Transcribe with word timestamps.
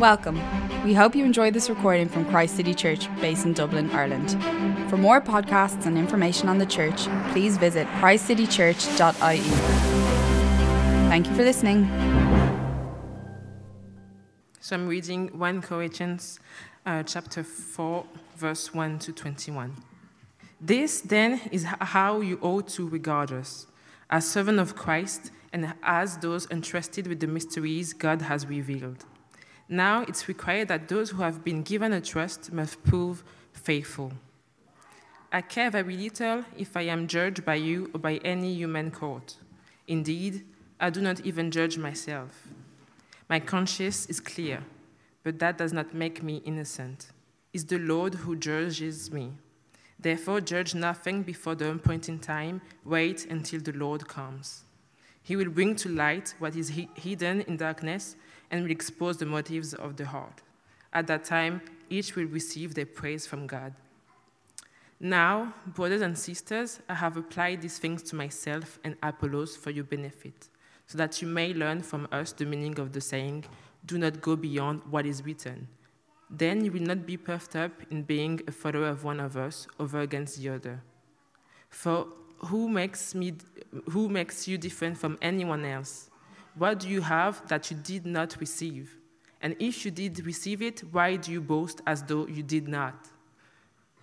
Welcome. 0.00 0.40
We 0.82 0.94
hope 0.94 1.14
you 1.14 1.26
enjoyed 1.26 1.52
this 1.52 1.68
recording 1.68 2.08
from 2.08 2.24
Christ 2.24 2.56
City 2.56 2.72
Church, 2.72 3.14
based 3.20 3.44
in 3.44 3.52
Dublin, 3.52 3.90
Ireland. 3.90 4.30
For 4.88 4.96
more 4.96 5.20
podcasts 5.20 5.84
and 5.84 5.98
information 5.98 6.48
on 6.48 6.56
the 6.56 6.64
church, 6.64 7.02
please 7.32 7.58
visit 7.58 7.86
christcitychurch.ie. 7.98 9.40
Thank 11.10 11.26
you 11.26 11.34
for 11.34 11.42
listening. 11.42 11.84
So 14.60 14.74
I'm 14.74 14.88
reading 14.88 15.38
1 15.38 15.60
Corinthians 15.60 16.40
uh, 16.86 17.02
chapter 17.02 17.44
4, 17.44 18.06
verse 18.36 18.72
1 18.72 19.00
to 19.00 19.12
21. 19.12 19.76
This 20.62 21.02
then 21.02 21.42
is 21.52 21.64
how 21.64 22.22
you 22.22 22.38
ought 22.40 22.68
to 22.68 22.88
regard 22.88 23.32
us, 23.32 23.66
as 24.08 24.26
servants 24.26 24.62
of 24.62 24.74
Christ 24.74 25.30
and 25.52 25.74
as 25.82 26.16
those 26.16 26.50
entrusted 26.50 27.06
with 27.06 27.20
the 27.20 27.26
mysteries 27.26 27.92
God 27.92 28.22
has 28.22 28.46
revealed. 28.46 29.04
Now 29.72 30.02
it's 30.02 30.26
required 30.26 30.66
that 30.66 30.88
those 30.88 31.10
who 31.10 31.22
have 31.22 31.44
been 31.44 31.62
given 31.62 31.92
a 31.92 32.00
trust 32.00 32.52
must 32.52 32.82
prove 32.82 33.22
faithful. 33.52 34.12
I 35.32 35.42
care 35.42 35.70
very 35.70 35.96
little 35.96 36.44
if 36.58 36.76
I 36.76 36.82
am 36.82 37.06
judged 37.06 37.44
by 37.44 37.54
you 37.54 37.88
or 37.94 38.00
by 38.00 38.16
any 38.24 38.52
human 38.52 38.90
court. 38.90 39.36
Indeed, 39.86 40.44
I 40.80 40.90
do 40.90 41.00
not 41.00 41.20
even 41.20 41.52
judge 41.52 41.78
myself. 41.78 42.48
My 43.28 43.38
conscience 43.38 44.06
is 44.06 44.18
clear, 44.18 44.64
but 45.22 45.38
that 45.38 45.56
does 45.56 45.72
not 45.72 45.94
make 45.94 46.20
me 46.20 46.42
innocent. 46.44 47.12
It's 47.52 47.62
the 47.62 47.78
Lord 47.78 48.14
who 48.14 48.34
judges 48.34 49.12
me. 49.12 49.30
Therefore, 50.00 50.40
judge 50.40 50.74
nothing 50.74 51.22
before 51.22 51.54
the 51.54 51.70
appointed 51.70 52.22
time. 52.22 52.60
Wait 52.84 53.24
until 53.26 53.60
the 53.60 53.72
Lord 53.72 54.08
comes. 54.08 54.64
He 55.22 55.36
will 55.36 55.50
bring 55.50 55.76
to 55.76 55.88
light 55.90 56.34
what 56.40 56.56
is 56.56 56.72
hidden 56.96 57.42
in 57.42 57.56
darkness 57.56 58.16
and 58.50 58.62
will 58.62 58.70
expose 58.70 59.16
the 59.16 59.26
motives 59.26 59.74
of 59.74 59.96
the 59.96 60.06
heart. 60.06 60.42
At 60.92 61.06
that 61.06 61.24
time, 61.24 61.62
each 61.88 62.16
will 62.16 62.26
receive 62.26 62.74
their 62.74 62.86
praise 62.86 63.26
from 63.26 63.46
God. 63.46 63.74
Now, 64.98 65.54
brothers 65.66 66.02
and 66.02 66.16
sisters, 66.18 66.80
I 66.88 66.94
have 66.94 67.16
applied 67.16 67.62
these 67.62 67.78
things 67.78 68.02
to 68.04 68.16
myself 68.16 68.78
and 68.84 68.96
Apollos 69.02 69.56
for 69.56 69.70
your 69.70 69.84
benefit, 69.84 70.48
so 70.86 70.98
that 70.98 71.22
you 71.22 71.28
may 71.28 71.54
learn 71.54 71.80
from 71.80 72.06
us 72.12 72.32
the 72.32 72.44
meaning 72.44 72.78
of 72.78 72.92
the 72.92 73.00
saying, 73.00 73.44
Do 73.86 73.96
not 73.96 74.20
go 74.20 74.36
beyond 74.36 74.82
what 74.90 75.06
is 75.06 75.24
written. 75.24 75.68
Then 76.28 76.64
you 76.64 76.70
will 76.70 76.82
not 76.82 77.06
be 77.06 77.16
puffed 77.16 77.56
up 77.56 77.72
in 77.90 78.02
being 78.02 78.40
a 78.46 78.52
follower 78.52 78.88
of 78.88 79.02
one 79.02 79.20
of 79.20 79.36
us 79.36 79.66
over 79.78 80.00
against 80.00 80.38
the 80.38 80.50
other. 80.50 80.82
For 81.70 82.06
who 82.40 82.68
makes, 82.68 83.14
me, 83.14 83.34
who 83.88 84.08
makes 84.08 84.46
you 84.46 84.58
different 84.58 84.98
from 84.98 85.18
anyone 85.22 85.64
else? 85.64 86.09
What 86.56 86.80
do 86.80 86.88
you 86.88 87.00
have 87.00 87.46
that 87.48 87.70
you 87.70 87.76
did 87.76 88.06
not 88.06 88.36
receive? 88.40 88.96
And 89.40 89.56
if 89.58 89.84
you 89.84 89.90
did 89.90 90.24
receive 90.26 90.60
it, 90.62 90.80
why 90.92 91.16
do 91.16 91.32
you 91.32 91.40
boast 91.40 91.80
as 91.86 92.02
though 92.02 92.26
you 92.26 92.42
did 92.42 92.68
not? 92.68 93.08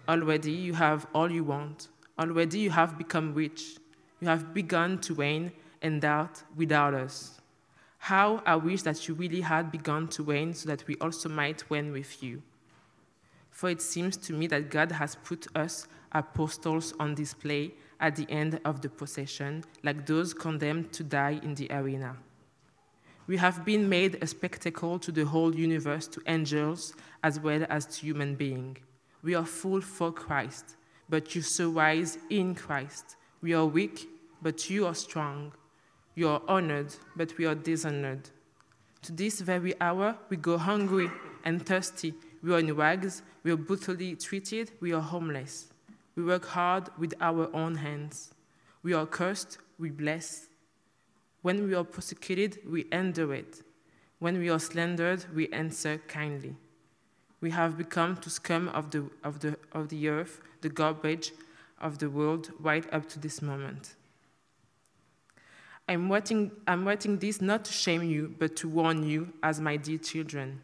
Already 0.08 0.52
you 0.52 0.73
have 0.73 1.06
all 1.14 1.31
you 1.31 1.44
want. 1.44 1.89
Already 2.17 2.59
you 2.59 2.70
have 2.72 2.98
become 2.98 3.34
rich. 3.34 3.78
You 4.20 4.28
have 4.28 4.54
begun 4.54 5.00
to 5.02 5.14
reign 5.14 5.52
and 5.81 6.02
doubt 6.02 6.42
without 6.56 6.94
us. 6.94 7.39
How 8.00 8.42
I 8.45 8.56
wish 8.56 8.84
that 8.84 9.08
you 9.08 9.14
really 9.14 9.42
had 9.42 9.72
begun 9.72 10.08
to 10.09 10.23
reign 10.23 10.54
so 10.54 10.70
that 10.70 10.88
we 10.88 10.95
also 11.02 11.30
might 11.30 11.64
reign 11.70 11.92
with 11.92 12.23
you. 12.23 12.42
For 13.52 13.70
it 13.70 13.82
seems 13.82 14.17
to 14.17 14.34
me 14.34 14.48
that 14.48 14.70
God 14.70 14.92
has 14.92 15.16
put 15.16 15.45
us 15.56 15.88
apostles 16.11 16.94
on 17.00 17.16
display 17.16 17.73
at 18.00 18.16
the 18.16 18.26
end 18.30 18.59
of 18.66 18.82
the 18.82 18.89
procession, 18.89 19.64
like 19.84 20.06
those 20.06 20.34
condemned 20.34 20.94
to 20.94 21.04
die 21.04 21.39
in 21.44 21.56
the 21.56 21.67
arena. 21.72 22.16
We 23.28 23.36
have 23.38 23.66
been 23.66 23.89
made 23.89 24.17
a 24.22 24.28
spectacle 24.28 24.97
to 25.00 25.11
the 25.11 25.25
whole 25.25 25.53
universe, 25.53 26.08
to 26.08 26.22
angels 26.28 26.94
as 27.23 27.39
well 27.39 27.66
as 27.70 27.86
to 27.86 28.06
human 28.06 28.36
beings. 28.36 28.77
We 29.21 29.36
are 29.36 29.45
full 29.45 29.82
for 29.82 30.14
Christ, 30.14 30.77
but 31.10 31.36
you 31.36 31.42
so 31.42 31.70
wise 31.70 32.17
in 32.30 32.55
Christ. 32.55 33.17
We 33.42 33.54
are 33.54 33.66
weak, 33.66 34.08
but 34.42 34.70
you 34.70 34.86
are 34.86 34.95
strong. 34.95 35.52
You 36.16 36.30
are 36.30 36.42
honored, 36.48 36.95
but 37.17 37.37
we 37.37 37.45
are 37.45 37.55
dishonored. 37.55 38.30
To 39.02 39.11
this 39.11 39.42
very 39.42 39.80
hour, 39.82 40.16
we 40.30 40.37
go 40.37 40.58
hungry 40.58 41.11
and 41.43 41.66
thirsty. 41.66 42.14
We 42.42 42.54
are 42.54 42.60
in 42.60 42.73
rags. 42.76 43.23
We 43.43 43.52
are 43.52 43.58
brutally 43.58 44.16
treated. 44.16 44.71
We 44.80 44.93
are 44.93 45.02
homeless. 45.02 45.67
We 46.16 46.23
work 46.23 46.45
hard 46.45 46.89
with 46.98 47.14
our 47.20 47.54
own 47.54 47.76
hands. 47.76 48.33
We 48.83 48.93
are 48.93 49.05
cursed. 49.05 49.58
We 49.77 49.89
bless. 49.89 50.47
When 51.48 51.66
we 51.66 51.76
are 51.76 51.86
persecuted, 51.86 52.60
we 52.68 52.88
endure 52.92 53.34
it. 53.34 53.62
When 54.20 54.38
we 54.38 54.50
are 54.50 54.60
slandered, 54.60 55.24
we 55.34 55.48
answer 55.54 55.98
kindly. 56.10 56.58
We 57.40 57.52
have 57.52 57.78
become 57.78 58.18
to 58.18 58.30
scum 58.30 58.68
of 58.68 58.92
the, 58.92 59.10
of, 59.24 59.40
the, 59.40 59.58
of 59.72 59.88
the 59.88 60.10
earth, 60.10 60.42
the 60.60 60.68
garbage 60.68 61.32
of 61.80 62.00
the 62.00 62.10
world, 62.10 62.52
right 62.60 62.86
up 62.94 63.08
to 63.12 63.20
this 63.20 63.42
moment. 63.42 63.96
I'm 65.88 66.12
writing, 66.12 66.52
I'm 66.68 66.86
writing 66.86 67.18
this 67.18 67.40
not 67.40 67.64
to 67.64 67.72
shame 67.72 68.04
you, 68.04 68.36
but 68.38 68.58
to 68.58 68.68
warn 68.68 69.08
you, 69.08 69.32
as 69.42 69.62
my 69.62 69.78
dear 69.78 70.00
children. 70.00 70.62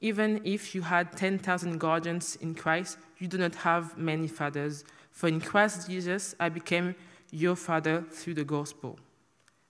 Even 0.00 0.40
if 0.42 0.74
you 0.74 0.82
had 0.82 1.16
10,000 1.16 1.78
guardians 1.78 2.34
in 2.40 2.56
Christ, 2.56 2.98
you 3.18 3.28
do 3.28 3.38
not 3.38 3.54
have 3.54 3.96
many 3.96 4.26
fathers, 4.26 4.82
for 5.12 5.28
in 5.28 5.40
Christ 5.40 5.88
Jesus 5.88 6.34
I 6.40 6.48
became 6.48 6.96
your 7.30 7.54
father 7.54 8.02
through 8.10 8.34
the 8.34 8.44
gospel. 8.44 8.98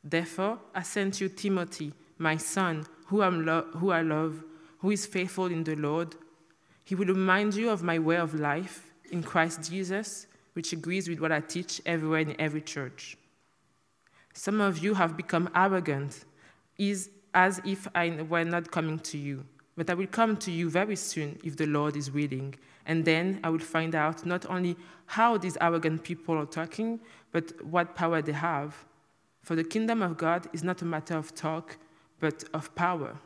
Therefore, 0.04 0.58
I 0.74 0.82
sent 0.82 1.20
you 1.20 1.28
Timothy, 1.28 1.92
my 2.18 2.36
son, 2.36 2.86
who, 3.06 3.22
lo- 3.22 3.66
who 3.74 3.90
I 3.90 4.02
love, 4.02 4.42
who 4.78 4.90
is 4.90 5.06
faithful 5.06 5.46
in 5.46 5.64
the 5.64 5.76
Lord. 5.76 6.16
He 6.84 6.94
will 6.94 7.06
remind 7.06 7.54
you 7.54 7.70
of 7.70 7.82
my 7.82 7.98
way 7.98 8.16
of 8.16 8.34
life 8.34 8.90
in 9.10 9.22
Christ 9.22 9.70
Jesus, 9.70 10.26
which 10.54 10.72
agrees 10.72 11.08
with 11.08 11.20
what 11.20 11.32
I 11.32 11.40
teach 11.40 11.80
everywhere 11.86 12.20
in 12.20 12.40
every 12.40 12.60
church. 12.60 13.16
Some 14.34 14.60
of 14.60 14.78
you 14.78 14.94
have 14.94 15.16
become 15.16 15.50
arrogant, 15.54 16.24
is 16.78 17.10
as 17.34 17.60
if 17.64 17.86
I 17.94 18.22
were 18.22 18.44
not 18.44 18.70
coming 18.70 18.98
to 19.00 19.18
you. 19.18 19.44
But 19.76 19.88
I 19.88 19.94
will 19.94 20.06
come 20.06 20.36
to 20.38 20.50
you 20.50 20.68
very 20.68 20.96
soon 20.96 21.38
if 21.44 21.56
the 21.56 21.66
Lord 21.66 21.96
is 21.96 22.10
willing. 22.10 22.54
And 22.86 23.04
then 23.04 23.40
I 23.42 23.48
will 23.48 23.58
find 23.58 23.94
out 23.94 24.26
not 24.26 24.44
only 24.50 24.76
how 25.06 25.38
these 25.38 25.56
arrogant 25.60 26.02
people 26.02 26.36
are 26.36 26.46
talking, 26.46 27.00
but 27.30 27.64
what 27.64 27.94
power 27.94 28.20
they 28.20 28.32
have. 28.32 28.74
For 29.42 29.56
the 29.56 29.64
kingdom 29.64 30.02
of 30.02 30.16
God 30.16 30.48
is 30.52 30.62
not 30.62 30.82
a 30.82 30.84
matter 30.84 31.16
of 31.16 31.34
talk, 31.34 31.76
but 32.20 32.44
of 32.54 32.74
power. 32.74 33.16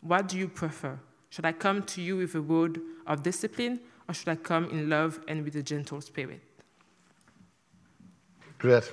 What 0.00 0.28
do 0.28 0.38
you 0.38 0.48
prefer? 0.48 0.98
Should 1.28 1.44
I 1.44 1.52
come 1.52 1.82
to 1.84 2.00
you 2.00 2.16
with 2.16 2.34
a 2.34 2.42
word 2.42 2.80
of 3.06 3.22
discipline, 3.22 3.80
or 4.08 4.14
should 4.14 4.28
I 4.28 4.36
come 4.36 4.70
in 4.70 4.88
love 4.88 5.20
and 5.28 5.44
with 5.44 5.54
a 5.56 5.62
gentle 5.62 6.00
spirit? 6.00 6.40
Great. 8.58 8.90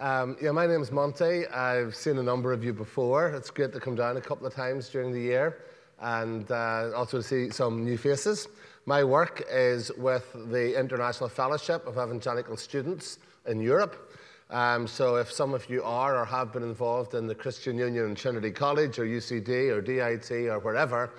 Um, 0.00 0.36
yeah, 0.42 0.50
my 0.50 0.66
name 0.66 0.82
is 0.82 0.90
Monty. 0.90 1.46
I've 1.46 1.94
seen 1.94 2.18
a 2.18 2.22
number 2.22 2.52
of 2.52 2.64
you 2.64 2.72
before. 2.72 3.28
It's 3.28 3.50
great 3.50 3.72
to 3.72 3.80
come 3.80 3.94
down 3.94 4.16
a 4.16 4.20
couple 4.20 4.46
of 4.46 4.54
times 4.54 4.88
during 4.88 5.12
the 5.12 5.20
year 5.20 5.58
and 6.00 6.50
uh, 6.50 6.90
also 6.96 7.18
to 7.18 7.22
see 7.22 7.50
some 7.50 7.84
new 7.84 7.96
faces. 7.96 8.48
My 8.84 9.04
work 9.04 9.44
is 9.48 9.92
with 9.96 10.26
the 10.50 10.78
International 10.78 11.28
Fellowship 11.28 11.86
of 11.86 11.94
Evangelical 11.94 12.56
Students 12.56 13.18
in 13.46 13.60
Europe. 13.60 14.12
Um, 14.52 14.86
so 14.86 15.16
if 15.16 15.32
some 15.32 15.54
of 15.54 15.68
you 15.70 15.82
are 15.82 16.14
or 16.14 16.26
have 16.26 16.52
been 16.52 16.62
involved 16.62 17.14
in 17.14 17.26
the 17.26 17.34
Christian 17.34 17.78
Union 17.78 18.04
in 18.04 18.14
Trinity 18.14 18.50
College 18.50 18.98
or 18.98 19.06
UCD 19.06 19.70
or 19.70 19.80
DIT 19.80 20.30
or 20.48 20.58
wherever, 20.58 21.10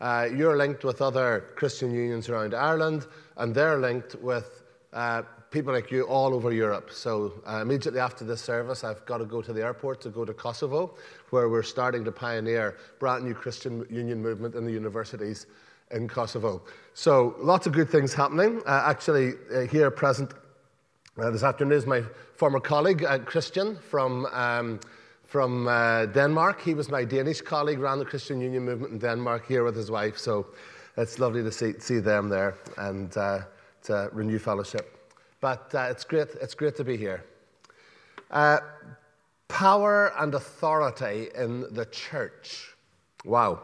uh, 0.00 0.26
you're 0.34 0.56
linked 0.56 0.84
with 0.84 1.02
other 1.02 1.50
Christian 1.54 1.92
unions 1.92 2.30
around 2.30 2.54
Ireland, 2.54 3.06
and 3.36 3.54
they're 3.54 3.78
linked 3.78 4.14
with 4.14 4.62
uh, 4.94 5.20
people 5.50 5.74
like 5.74 5.90
you 5.90 6.04
all 6.04 6.32
over 6.32 6.50
Europe. 6.50 6.88
So 6.90 7.34
uh, 7.46 7.60
immediately 7.60 8.00
after 8.00 8.24
this 8.24 8.40
service, 8.40 8.84
I've 8.84 9.04
got 9.04 9.18
to 9.18 9.26
go 9.26 9.42
to 9.42 9.52
the 9.52 9.62
airport 9.62 10.00
to 10.02 10.08
go 10.08 10.24
to 10.24 10.32
Kosovo, 10.32 10.94
where 11.28 11.50
we're 11.50 11.62
starting 11.62 12.04
to 12.04 12.12
pioneer 12.12 12.78
brand 12.98 13.22
new 13.22 13.34
Christian 13.34 13.86
union 13.90 14.22
movement 14.22 14.54
in 14.54 14.64
the 14.64 14.72
universities 14.72 15.46
in 15.90 16.08
Kosovo. 16.08 16.62
So 16.94 17.34
lots 17.38 17.66
of 17.66 17.74
good 17.74 17.90
things 17.90 18.14
happening. 18.14 18.62
Uh, 18.64 18.84
actually, 18.86 19.34
uh, 19.54 19.60
here 19.66 19.90
present 19.90 20.32
uh, 21.20 21.30
this 21.30 21.42
afternoon 21.42 21.76
is 21.76 21.86
my 21.86 22.02
former 22.36 22.60
colleague, 22.60 23.04
uh, 23.04 23.18
Christian, 23.18 23.76
from, 23.76 24.26
um, 24.26 24.78
from 25.24 25.66
uh, 25.66 26.06
Denmark. 26.06 26.60
He 26.60 26.74
was 26.74 26.88
my 26.90 27.04
Danish 27.04 27.40
colleague, 27.40 27.80
ran 27.80 27.98
the 27.98 28.04
Christian 28.04 28.40
Union 28.40 28.64
movement 28.64 28.92
in 28.92 28.98
Denmark 28.98 29.46
here 29.46 29.64
with 29.64 29.74
his 29.74 29.90
wife. 29.90 30.16
So 30.16 30.46
it's 30.96 31.18
lovely 31.18 31.42
to 31.42 31.50
see, 31.50 31.72
see 31.80 31.98
them 31.98 32.28
there 32.28 32.54
and 32.76 33.16
uh, 33.16 33.40
to 33.84 34.10
renew 34.12 34.38
fellowship. 34.38 35.12
But 35.40 35.74
uh, 35.74 35.88
it's, 35.90 36.04
great, 36.04 36.28
it's 36.40 36.54
great 36.54 36.76
to 36.76 36.84
be 36.84 36.96
here. 36.96 37.24
Uh, 38.30 38.58
power 39.48 40.12
and 40.18 40.34
authority 40.34 41.28
in 41.34 41.72
the 41.72 41.86
church. 41.86 42.74
Wow. 43.24 43.62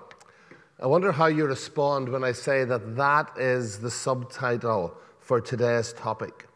I 0.81 0.89
wonder 0.89 1.13
how 1.13 1.27
you 1.27 1.47
respond 1.47 2.09
when 2.09 2.25
I 2.25 2.33
say 2.33 2.65
that 2.65 2.97
that 2.97 3.31
is 3.39 3.79
the 3.79 3.91
subtitle 3.91 4.97
for 5.21 5.41
today's 5.41 5.93
topic 5.93 6.49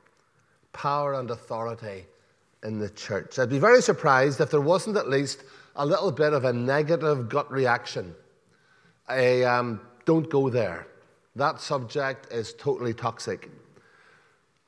power 0.73 1.15
and 1.15 1.31
authority 1.31 2.06
in 2.62 2.79
the 2.79 2.91
church. 2.91 3.38
I'd 3.38 3.50
be 3.50 3.59
very 3.59 3.82
surprised 3.82 4.41
if 4.41 4.50
there 4.50 4.61
wasn't 4.61 4.97
at 4.97 5.09
least 5.09 5.44
a 5.76 5.87
little 5.87 6.11
bit 6.11 6.32
of 6.32 6.44
a 6.44 6.53
negative 6.53 7.29
gut 7.29 7.50
reaction 7.50 8.15
I, 9.09 9.43
um, 9.43 9.81
don't 10.05 10.29
go 10.29 10.50
there. 10.50 10.87
That 11.37 11.61
subject 11.61 12.32
is 12.32 12.53
totally 12.53 12.93
toxic. 12.93 13.50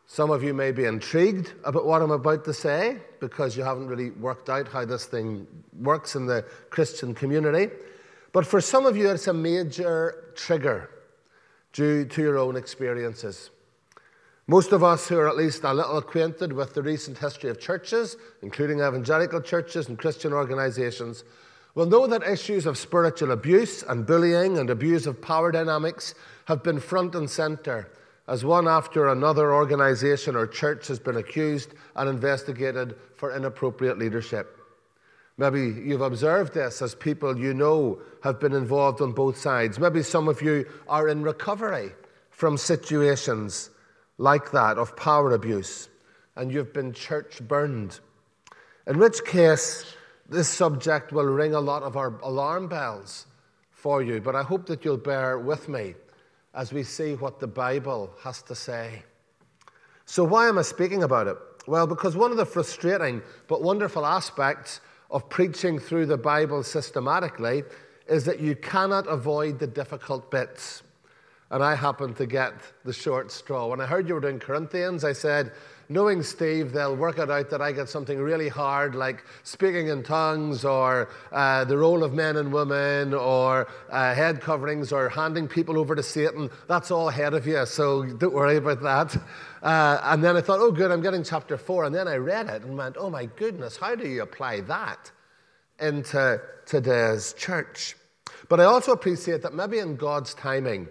Some 0.07 0.31
of 0.31 0.43
you 0.43 0.55
may 0.55 0.73
be 0.73 0.87
intrigued 0.87 1.53
about 1.65 1.85
what 1.85 2.03
I'm 2.03 2.11
about 2.11 2.45
to 2.47 2.55
say 2.55 2.99
because 3.21 3.57
you 3.57 3.63
haven't 3.63 3.87
really 3.87 4.11
worked 4.11 4.49
out 4.49 4.67
how 4.67 4.85
this 4.85 5.05
thing 5.05 5.47
works 5.79 6.17
in 6.17 6.27
the 6.27 6.45
Christian 6.71 7.15
community. 7.15 7.73
But 8.33 8.47
for 8.47 8.61
some 8.61 8.87
of 8.87 8.97
you, 8.97 9.11
it's 9.11 9.27
a 9.27 9.35
major 9.35 10.33
trigger 10.35 10.91
due 11.73 12.05
to 12.07 12.23
your 12.23 12.39
own 12.39 12.57
experiences. 12.57 13.51
Most 14.51 14.73
of 14.73 14.83
us 14.83 15.07
who 15.07 15.17
are 15.17 15.29
at 15.29 15.37
least 15.37 15.63
a 15.63 15.73
little 15.73 15.99
acquainted 15.99 16.53
with 16.53 16.75
the 16.75 16.83
recent 16.83 17.19
history 17.19 17.51
of 17.51 17.61
churches, 17.61 18.17
including 18.43 18.81
evangelical 18.81 19.41
churches 19.41 19.87
and 19.87 19.97
Christian 19.97 20.33
organizations, 20.33 21.23
will 21.77 21.87
know 21.87 22.09
that 22.09 22.25
issues 22.25 22.67
of 22.67 22.77
spiritual 22.77 23.31
abuse 23.31 23.85
and 23.85 24.05
bullying 24.05 24.59
and 24.59 24.69
abuse 24.69 25.07
of 25.07 25.23
power 25.23 25.53
dynamics 25.53 26.17
have 26.47 26.65
been 26.65 26.81
front 26.81 27.15
and 27.15 27.31
center 27.31 27.93
as 28.27 28.45
one 28.45 28.67
after 28.67 29.07
another 29.07 29.55
organization 29.55 30.35
or 30.35 30.49
church 30.49 30.89
has 30.89 30.99
been 30.99 31.19
accused 31.19 31.73
and 31.95 32.09
investigated 32.09 32.97
for 33.15 33.33
inappropriate 33.33 34.01
leadership. 34.01 34.59
Maybe 35.39 35.61
you've 35.61 36.01
observed 36.01 36.55
this 36.55 36.83
as 36.83 36.97
people 36.97 37.39
you 37.39 37.55
know 37.55 38.03
have 38.25 38.41
been 38.41 38.55
involved 38.55 39.01
on 39.01 39.13
both 39.13 39.39
sides. 39.39 39.79
Maybe 39.79 40.03
some 40.03 40.27
of 40.27 40.43
you 40.43 40.67
are 40.89 41.07
in 41.07 41.23
recovery 41.23 41.93
from 42.31 42.59
situations 42.59 43.71
like 44.21 44.51
that 44.51 44.77
of 44.77 44.95
power 44.97 45.33
abuse 45.33 45.89
and 46.37 46.53
you've 46.53 46.75
been 46.75 46.93
church 46.93 47.41
burned. 47.49 48.01
In 48.87 48.99
which 48.99 49.25
case, 49.25 49.95
this 50.29 50.47
subject 50.47 51.11
will 51.11 51.25
ring 51.25 51.55
a 51.55 51.61
lot 51.61 51.83
of 51.83 51.97
our 51.97 52.21
alarm 52.21 52.69
bells 52.69 53.27
for 53.71 54.03
you, 54.03 54.21
but 54.21 54.37
I 54.37 54.43
hope 54.43 54.67
that 54.67 54.85
you'll 54.85 54.99
bear 54.99 55.39
with 55.39 55.71
me 55.71 55.95
as 56.53 56.71
we 56.71 56.83
see 56.83 57.15
what 57.15 57.41
the 57.41 57.47
Bible 57.47 58.13
has 58.23 58.43
to 58.43 58.55
say. 58.55 59.03
So, 60.05 60.23
why 60.23 60.49
am 60.49 60.59
I 60.59 60.63
speaking 60.63 61.03
about 61.03 61.27
it? 61.27 61.39
Well, 61.67 61.87
because 61.87 62.15
one 62.15 62.31
of 62.31 62.37
the 62.37 62.45
frustrating 62.45 63.23
but 63.49 63.63
wonderful 63.63 64.05
aspects 64.05 64.81
of 65.11 65.31
preaching 65.31 65.79
through 65.79 66.07
the 66.07 66.19
Bible 66.19 66.63
systematically 66.63 67.65
is 68.07 68.25
that 68.25 68.41
you 68.41 68.55
cannot 68.55 69.07
avoid 69.07 69.59
the 69.59 69.67
difficult 69.67 70.31
bits. 70.31 70.83
And 71.51 71.65
I 71.65 71.75
happened 71.75 72.17
to 72.19 72.27
get 72.27 72.55
the 72.85 72.93
short 72.93 73.33
straw. 73.33 73.67
When 73.67 73.81
I 73.81 73.87
heard 73.87 74.07
you 74.07 74.15
were 74.15 74.21
doing 74.21 74.39
Corinthians, 74.39 75.05
I 75.05 75.13
said, 75.13 75.53
knowing 75.89 76.23
Steve, 76.23 76.73
they'll 76.73 76.97
work 76.97 77.19
it 77.19 77.29
out 77.29 77.51
that 77.51 77.61
I 77.61 77.73
get 77.73 77.89
something 77.89 78.17
really 78.17 78.49
hard 78.49 78.95
like 78.95 79.25
speaking 79.43 79.89
in 79.89 80.05
tongues 80.05 80.65
or 80.65 81.11
uh, 81.33 81.65
the 81.65 81.77
role 81.77 82.05
of 82.05 82.15
men 82.15 82.37
and 82.37 82.53
women 82.53 83.13
or 83.13 83.67
uh, 83.91 84.15
head 84.15 84.41
coverings 84.41 84.93
or 84.93 85.09
handing 85.09 85.49
people 85.49 85.77
over 85.77 85.97
to 85.97 86.03
Satan. 86.05 86.49
That's 86.69 86.93
all 86.93 87.09
ahead 87.09 87.35
of 87.35 87.45
you, 87.49 87.67
so 87.67 88.05
don't 88.05 88.33
worry 88.33 88.57
about 88.57 88.83
that. 88.83 89.21
Uh, 89.63 90.01
and 90.05 90.25
then 90.25 90.39
I 90.39 90.41
thought, 90.41 90.59
oh, 90.59 90.71
good, 90.73 90.91
I'm 90.91 91.03
getting 91.03 91.23
chapter 91.23 91.59
four. 91.59 91.85
And 91.85 91.95
then 91.95 92.09
I 92.09 92.15
read 92.15 92.49
it 92.49 92.63
and 92.63 92.79
went, 92.79 92.97
oh 92.99 93.11
my 93.11 93.27
goodness, 93.27 93.77
how 93.77 93.95
do 93.95 94.09
you 94.09 94.23
apply 94.23 94.63
that 94.63 95.13
into 95.79 96.41
today's 96.65 97.35
church? 97.35 97.95
But 98.49 98.59
I 98.59 98.65
also 98.65 98.93
appreciate 98.93 99.43
that 99.43 99.53
maybe 99.53 99.81
in 99.81 99.97
God's 99.97 100.33
timing, 100.33 100.89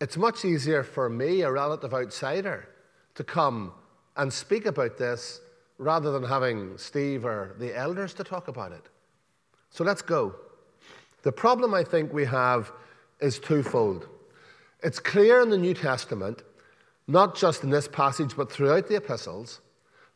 it's 0.00 0.16
much 0.16 0.44
easier 0.44 0.82
for 0.82 1.08
me, 1.08 1.42
a 1.42 1.50
relative 1.50 1.92
outsider, 1.92 2.68
to 3.14 3.24
come 3.24 3.72
and 4.16 4.32
speak 4.32 4.66
about 4.66 4.96
this 4.96 5.40
rather 5.78 6.12
than 6.12 6.22
having 6.22 6.76
Steve 6.76 7.24
or 7.24 7.54
the 7.58 7.76
elders 7.76 8.14
to 8.14 8.24
talk 8.24 8.48
about 8.48 8.72
it. 8.72 8.88
So 9.70 9.84
let's 9.84 10.02
go. 10.02 10.34
The 11.22 11.32
problem 11.32 11.74
I 11.74 11.84
think 11.84 12.12
we 12.12 12.24
have 12.26 12.72
is 13.20 13.38
twofold. 13.38 14.08
It's 14.82 15.00
clear 15.00 15.40
in 15.40 15.50
the 15.50 15.58
New 15.58 15.74
Testament, 15.74 16.42
not 17.06 17.36
just 17.36 17.64
in 17.64 17.70
this 17.70 17.88
passage, 17.88 18.36
but 18.36 18.50
throughout 18.50 18.88
the 18.88 18.96
epistles, 18.96 19.60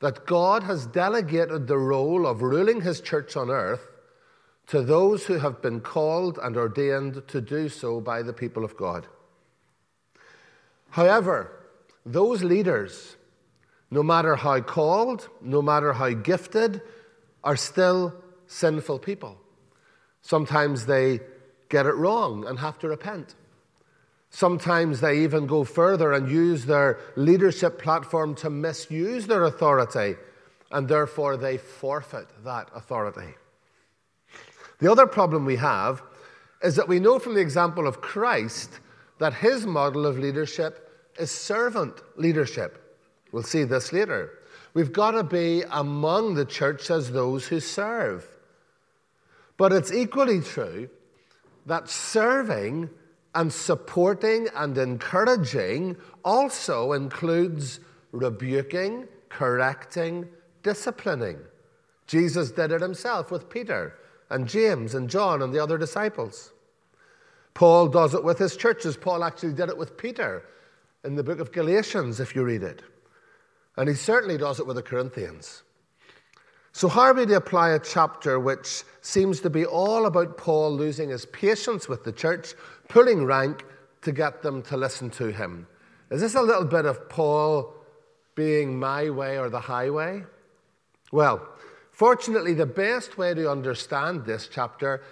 that 0.00 0.26
God 0.26 0.62
has 0.64 0.86
delegated 0.86 1.66
the 1.66 1.78
role 1.78 2.26
of 2.26 2.42
ruling 2.42 2.80
his 2.80 3.00
church 3.00 3.36
on 3.36 3.50
earth 3.50 3.88
to 4.68 4.82
those 4.82 5.26
who 5.26 5.38
have 5.38 5.60
been 5.60 5.80
called 5.80 6.38
and 6.42 6.56
ordained 6.56 7.26
to 7.28 7.40
do 7.40 7.68
so 7.68 8.00
by 8.00 8.22
the 8.22 8.32
people 8.32 8.64
of 8.64 8.76
God. 8.76 9.06
However, 10.92 11.50
those 12.04 12.42
leaders 12.42 13.16
no 13.92 14.02
matter 14.02 14.36
how 14.36 14.58
called, 14.58 15.28
no 15.42 15.60
matter 15.60 15.92
how 15.92 16.08
gifted, 16.08 16.80
are 17.44 17.56
still 17.56 18.14
sinful 18.46 18.98
people. 18.98 19.36
Sometimes 20.22 20.86
they 20.86 21.20
get 21.68 21.84
it 21.84 21.92
wrong 21.92 22.46
and 22.46 22.58
have 22.58 22.78
to 22.78 22.88
repent. 22.88 23.34
Sometimes 24.30 25.00
they 25.00 25.18
even 25.18 25.46
go 25.46 25.62
further 25.62 26.14
and 26.14 26.30
use 26.30 26.64
their 26.64 27.00
leadership 27.16 27.78
platform 27.78 28.34
to 28.36 28.48
misuse 28.48 29.26
their 29.26 29.44
authority, 29.44 30.16
and 30.70 30.88
therefore 30.88 31.36
they 31.36 31.58
forfeit 31.58 32.28
that 32.44 32.70
authority. 32.74 33.34
The 34.78 34.90
other 34.90 35.06
problem 35.06 35.44
we 35.44 35.56
have 35.56 36.02
is 36.62 36.76
that 36.76 36.88
we 36.88 36.98
know 36.98 37.18
from 37.18 37.34
the 37.34 37.42
example 37.42 37.86
of 37.86 38.00
Christ 38.00 38.80
that 39.18 39.34
his 39.34 39.66
model 39.66 40.06
of 40.06 40.18
leadership 40.18 40.81
is 41.18 41.30
servant 41.30 41.94
leadership. 42.16 42.78
We'll 43.32 43.42
see 43.42 43.64
this 43.64 43.92
later. 43.92 44.38
We've 44.74 44.92
got 44.92 45.12
to 45.12 45.22
be 45.22 45.62
among 45.70 46.34
the 46.34 46.44
church 46.44 46.90
as 46.90 47.12
those 47.12 47.46
who 47.46 47.60
serve. 47.60 48.26
But 49.56 49.72
it's 49.72 49.92
equally 49.92 50.40
true 50.40 50.88
that 51.66 51.88
serving 51.88 52.90
and 53.34 53.52
supporting 53.52 54.48
and 54.54 54.76
encouraging 54.76 55.96
also 56.24 56.92
includes 56.92 57.80
rebuking, 58.12 59.06
correcting, 59.28 60.28
disciplining. 60.62 61.38
Jesus 62.06 62.50
did 62.50 62.72
it 62.72 62.80
himself 62.80 63.30
with 63.30 63.48
Peter 63.48 63.94
and 64.28 64.48
James 64.48 64.94
and 64.94 65.08
John 65.08 65.42
and 65.42 65.52
the 65.52 65.62
other 65.62 65.78
disciples. 65.78 66.52
Paul 67.54 67.88
does 67.88 68.14
it 68.14 68.24
with 68.24 68.38
his 68.38 68.56
churches. 68.56 68.96
Paul 68.96 69.22
actually 69.22 69.52
did 69.52 69.68
it 69.68 69.76
with 69.76 69.96
Peter 69.96 70.44
in 71.04 71.14
the 71.14 71.22
book 71.24 71.40
of 71.40 71.52
Galatians, 71.52 72.20
if 72.20 72.34
you 72.34 72.44
read 72.44 72.62
it. 72.62 72.82
And 73.76 73.88
he 73.88 73.94
certainly 73.94 74.36
does 74.36 74.60
it 74.60 74.66
with 74.66 74.76
the 74.76 74.82
Corinthians. 74.82 75.62
So, 76.72 76.88
how 76.88 77.02
are 77.02 77.14
we 77.14 77.26
to 77.26 77.36
apply 77.36 77.70
a 77.70 77.78
chapter 77.78 78.40
which 78.40 78.82
seems 79.02 79.40
to 79.40 79.50
be 79.50 79.66
all 79.66 80.06
about 80.06 80.38
Paul 80.38 80.72
losing 80.72 81.10
his 81.10 81.26
patience 81.26 81.88
with 81.88 82.04
the 82.04 82.12
church, 82.12 82.54
pulling 82.88 83.24
rank 83.24 83.64
to 84.02 84.12
get 84.12 84.42
them 84.42 84.62
to 84.62 84.76
listen 84.76 85.10
to 85.10 85.26
him? 85.32 85.66
Is 86.10 86.20
this 86.20 86.34
a 86.34 86.42
little 86.42 86.64
bit 86.64 86.86
of 86.86 87.08
Paul 87.08 87.74
being 88.34 88.78
my 88.78 89.10
way 89.10 89.38
or 89.38 89.50
the 89.50 89.60
highway? 89.60 90.24
Well, 91.10 91.46
fortunately, 91.90 92.54
the 92.54 92.66
best 92.66 93.18
way 93.18 93.34
to 93.34 93.50
understand 93.50 94.24
this 94.24 94.48
chapter 94.50 95.02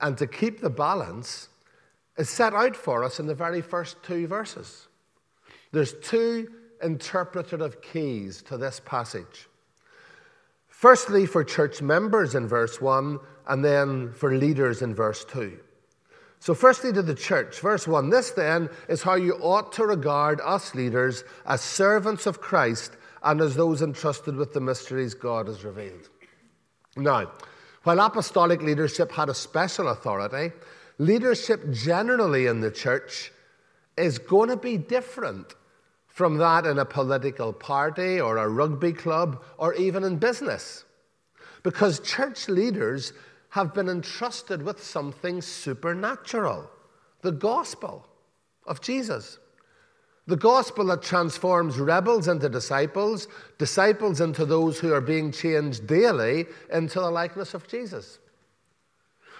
and 0.00 0.18
to 0.18 0.26
keep 0.26 0.60
the 0.60 0.70
balance 0.70 1.48
is 2.18 2.28
set 2.28 2.52
out 2.52 2.74
for 2.74 3.04
us 3.04 3.20
in 3.20 3.26
the 3.26 3.34
very 3.34 3.60
first 3.60 4.02
two 4.02 4.26
verses. 4.26 4.88
There's 5.76 5.92
two 5.92 6.48
interpretative 6.82 7.82
keys 7.82 8.40
to 8.44 8.56
this 8.56 8.80
passage. 8.82 9.46
Firstly, 10.68 11.26
for 11.26 11.44
church 11.44 11.82
members 11.82 12.34
in 12.34 12.48
verse 12.48 12.80
1, 12.80 13.18
and 13.46 13.62
then 13.62 14.10
for 14.14 14.34
leaders 14.34 14.80
in 14.80 14.94
verse 14.94 15.26
2. 15.26 15.58
So, 16.38 16.54
firstly, 16.54 16.94
to 16.94 17.02
the 17.02 17.14
church, 17.14 17.60
verse 17.60 17.86
1 17.86 18.08
this 18.08 18.30
then 18.30 18.70
is 18.88 19.02
how 19.02 19.16
you 19.16 19.34
ought 19.34 19.70
to 19.72 19.84
regard 19.84 20.40
us 20.42 20.74
leaders 20.74 21.24
as 21.44 21.60
servants 21.60 22.24
of 22.24 22.40
Christ 22.40 22.92
and 23.22 23.42
as 23.42 23.54
those 23.54 23.82
entrusted 23.82 24.34
with 24.34 24.54
the 24.54 24.62
mysteries 24.62 25.12
God 25.12 25.46
has 25.46 25.62
revealed. 25.62 26.08
Now, 26.96 27.32
while 27.82 28.00
apostolic 28.00 28.62
leadership 28.62 29.12
had 29.12 29.28
a 29.28 29.34
special 29.34 29.88
authority, 29.88 30.54
leadership 30.96 31.70
generally 31.70 32.46
in 32.46 32.62
the 32.62 32.70
church 32.70 33.30
is 33.98 34.18
going 34.18 34.48
to 34.48 34.56
be 34.56 34.78
different 34.78 35.54
from 36.16 36.38
that 36.38 36.64
in 36.64 36.78
a 36.78 36.84
political 36.86 37.52
party 37.52 38.18
or 38.18 38.38
a 38.38 38.48
rugby 38.48 38.90
club 38.90 39.42
or 39.58 39.74
even 39.74 40.02
in 40.02 40.16
business. 40.16 40.86
Because 41.62 42.00
church 42.00 42.48
leaders 42.48 43.12
have 43.50 43.74
been 43.74 43.90
entrusted 43.90 44.62
with 44.62 44.82
something 44.82 45.42
supernatural 45.42 46.70
the 47.20 47.32
gospel 47.32 48.06
of 48.66 48.80
Jesus. 48.80 49.38
The 50.26 50.38
gospel 50.38 50.86
that 50.86 51.02
transforms 51.02 51.78
rebels 51.78 52.28
into 52.28 52.48
disciples, 52.48 53.28
disciples 53.58 54.22
into 54.22 54.46
those 54.46 54.78
who 54.78 54.94
are 54.94 55.02
being 55.02 55.30
changed 55.30 55.86
daily 55.86 56.46
into 56.72 56.98
the 56.98 57.10
likeness 57.10 57.52
of 57.52 57.68
Jesus. 57.68 58.20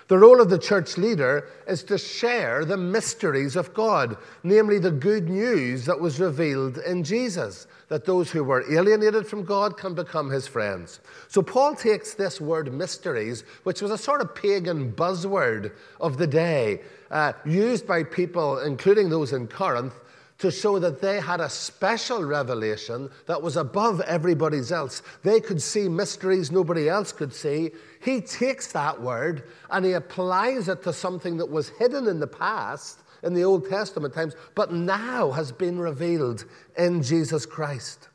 The 0.09 0.19
role 0.19 0.41
of 0.41 0.51
the 0.51 0.59
church 0.59 0.97
leader 0.97 1.49
is 1.67 1.83
to 1.85 1.99
share 1.99 2.65
the 2.65 2.77
mysteries 2.77 3.57
of 3.57 3.75
God, 3.75 4.17
namely 4.45 4.79
the 4.79 4.93
good 4.93 5.29
news 5.29 5.85
that 5.87 6.01
was 6.01 6.21
revealed 6.21 6.79
in 6.79 7.03
Jesus, 7.03 7.67
that 7.89 8.05
those 8.05 8.31
who 8.31 8.45
were 8.45 8.71
alienated 8.73 9.27
from 9.27 9.45
God 9.45 9.77
can 9.77 9.95
become 9.95 10.31
his 10.31 10.47
friends. 10.47 11.01
So 11.27 11.43
Paul 11.43 11.75
takes 11.75 12.15
this 12.15 12.41
word 12.41 12.73
mysteries, 12.73 13.43
which 13.65 13.83
was 13.83 13.91
a 13.91 13.99
sort 13.99 14.21
of 14.21 14.35
pagan 14.35 14.93
buzzword 14.93 15.73
of 16.01 16.19
the 16.19 16.27
day, 16.29 16.83
uh, 17.11 17.33
used 17.45 17.85
by 17.85 18.05
people, 18.05 18.61
including 18.61 19.11
those 19.11 19.33
in 19.33 19.49
Corinth, 19.49 19.95
to 20.39 20.51
show 20.51 20.79
that 20.79 21.01
they 21.01 21.19
had 21.19 21.41
a 21.41 21.49
special 21.49 22.23
revelation 22.23 23.11
that 23.27 23.41
was 23.41 23.57
above 23.57 24.01
everybody's 24.03 24.71
else. 24.71 25.03
They 25.23 25.41
could 25.41 25.63
see 25.63 25.89
mysteries 25.89 26.53
nobody 26.53 26.89
else 26.89 27.11
could 27.13 27.33
see. 27.33 27.71
He 28.07 28.21
takes 28.21 28.69
that 28.69 29.03
word 29.03 29.43
and 29.69 29.85
he 29.85 29.95
applies 29.95 30.69
it 30.69 30.85
to 30.85 30.93
something 30.93 31.39
that 31.39 31.51
was 31.51 31.71
hidden 31.71 32.07
in 32.07 32.21
the 32.21 32.29
past, 32.29 33.01
in 33.25 33.35
the 33.35 33.43
Old 33.43 33.69
Testament 33.69 34.15
times, 34.15 34.37
but 34.55 34.73
now 34.73 35.33
has 35.33 35.51
been 35.51 35.77
revealed 35.77 36.45
in 36.79 37.03
Jesus 37.03 37.45
Christ. 37.45 38.09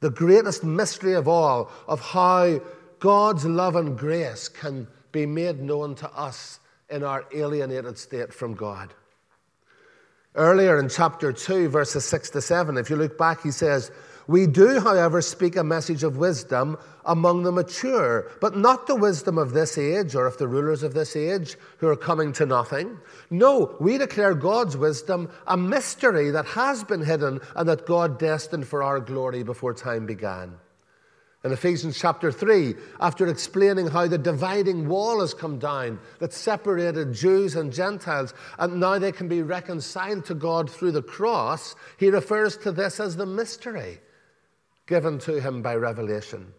The 0.00 0.10
greatest 0.10 0.64
mystery 0.64 1.14
of 1.14 1.28
all 1.28 1.70
of 1.86 2.00
how 2.00 2.60
God's 2.98 3.44
love 3.44 3.76
and 3.76 3.96
grace 3.96 4.48
can 4.48 4.88
be 5.12 5.26
made 5.26 5.60
known 5.60 5.94
to 5.96 6.10
us 6.10 6.58
in 6.88 7.04
our 7.04 7.24
alienated 7.32 7.98
state 7.98 8.34
from 8.34 8.54
God. 8.54 8.92
Earlier 10.34 10.76
in 10.80 10.88
chapter 10.88 11.32
2, 11.32 11.68
verses 11.68 12.04
6 12.04 12.30
to 12.30 12.40
7, 12.40 12.76
if 12.76 12.90
you 12.90 12.96
look 12.96 13.16
back, 13.16 13.44
he 13.44 13.52
says, 13.52 13.92
We 14.26 14.46
do, 14.46 14.80
however, 14.80 15.22
speak 15.22 15.56
a 15.56 15.64
message 15.64 16.02
of 16.02 16.16
wisdom 16.16 16.78
among 17.04 17.42
the 17.42 17.52
mature, 17.52 18.30
but 18.40 18.56
not 18.56 18.86
the 18.86 18.94
wisdom 18.94 19.38
of 19.38 19.52
this 19.52 19.78
age 19.78 20.14
or 20.14 20.26
of 20.26 20.38
the 20.38 20.46
rulers 20.46 20.82
of 20.82 20.94
this 20.94 21.16
age 21.16 21.56
who 21.78 21.88
are 21.88 21.96
coming 21.96 22.32
to 22.34 22.46
nothing. 22.46 22.98
No, 23.30 23.76
we 23.80 23.98
declare 23.98 24.34
God's 24.34 24.76
wisdom 24.76 25.30
a 25.46 25.56
mystery 25.56 26.30
that 26.30 26.46
has 26.46 26.84
been 26.84 27.02
hidden 27.02 27.40
and 27.56 27.68
that 27.68 27.86
God 27.86 28.18
destined 28.18 28.66
for 28.68 28.82
our 28.82 29.00
glory 29.00 29.42
before 29.42 29.74
time 29.74 30.06
began. 30.06 30.54
In 31.42 31.52
Ephesians 31.52 31.98
chapter 31.98 32.30
3, 32.30 32.74
after 33.00 33.26
explaining 33.26 33.86
how 33.86 34.06
the 34.06 34.18
dividing 34.18 34.86
wall 34.86 35.20
has 35.20 35.32
come 35.32 35.58
down 35.58 35.98
that 36.18 36.34
separated 36.34 37.14
Jews 37.14 37.56
and 37.56 37.72
Gentiles, 37.72 38.34
and 38.58 38.78
now 38.78 38.98
they 38.98 39.10
can 39.10 39.26
be 39.26 39.40
reconciled 39.40 40.26
to 40.26 40.34
God 40.34 40.70
through 40.70 40.92
the 40.92 41.02
cross, 41.02 41.74
he 41.96 42.10
refers 42.10 42.58
to 42.58 42.70
this 42.70 43.00
as 43.00 43.16
the 43.16 43.24
mystery 43.24 44.00
given 44.90 45.18
to 45.20 45.40
him 45.40 45.62
by 45.62 45.74
revelation. 45.74 46.52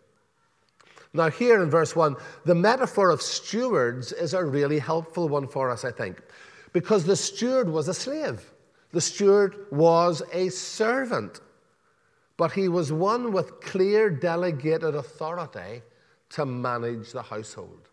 Now, 1.14 1.30
here 1.30 1.62
in 1.62 1.70
verse 1.70 1.96
1, 1.96 2.16
the 2.46 2.56
metaphor 2.56 3.12
of 3.12 3.22
stewards 3.22 4.12
is 4.12 4.34
a 4.34 4.44
really 4.44 4.80
helpful 4.80 5.30
one 5.30 5.48
for 5.48 5.70
us, 5.70 5.86
I 5.86 5.92
think, 5.92 6.20
because 6.74 7.04
the 7.04 7.16
steward 7.16 7.70
was 7.70 7.88
a 7.88 7.94
slave, 7.94 8.52
the 8.92 9.02
steward 9.02 9.68
was 9.70 10.24
a 10.34 10.50
servant 10.50 11.42
but 12.42 12.54
he 12.54 12.68
was 12.68 12.92
one 12.92 13.32
with 13.32 13.62
clear 13.62 14.10
delegated 14.10 14.96
authority 14.96 15.84
to 16.28 16.44
manage 16.44 17.12
the 17.12 17.22
household. 17.22 17.88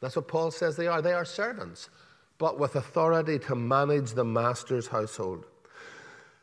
That's 0.00 0.14
what 0.14 0.28
Paul 0.28 0.50
says 0.50 0.76
they 0.76 0.88
are. 0.88 1.00
They 1.00 1.14
are 1.14 1.24
servants, 1.24 1.88
but 2.36 2.58
with 2.58 2.76
authority 2.76 3.38
to 3.38 3.54
manage 3.54 4.10
the 4.10 4.26
master's 4.26 4.88
household. 4.88 5.46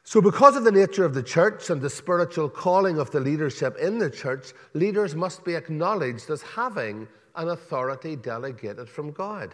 So, 0.10 0.22
because 0.22 0.56
of 0.56 0.64
the 0.64 0.72
nature 0.72 1.06
of 1.06 1.14
the 1.14 1.22
church 1.22 1.70
and 1.70 1.80
the 1.80 1.88
spiritual 1.88 2.50
calling 2.50 2.98
of 2.98 3.12
the 3.12 3.20
leadership 3.20 3.78
in 3.78 4.00
the 4.00 4.10
church, 4.10 4.54
leaders 4.74 5.14
must 5.14 5.46
be 5.46 5.54
acknowledged 5.54 6.32
as 6.32 6.42
having 6.42 7.08
an 7.36 7.50
authority 7.50 8.16
delegated 8.16 8.90
from 8.90 9.12
God. 9.12 9.54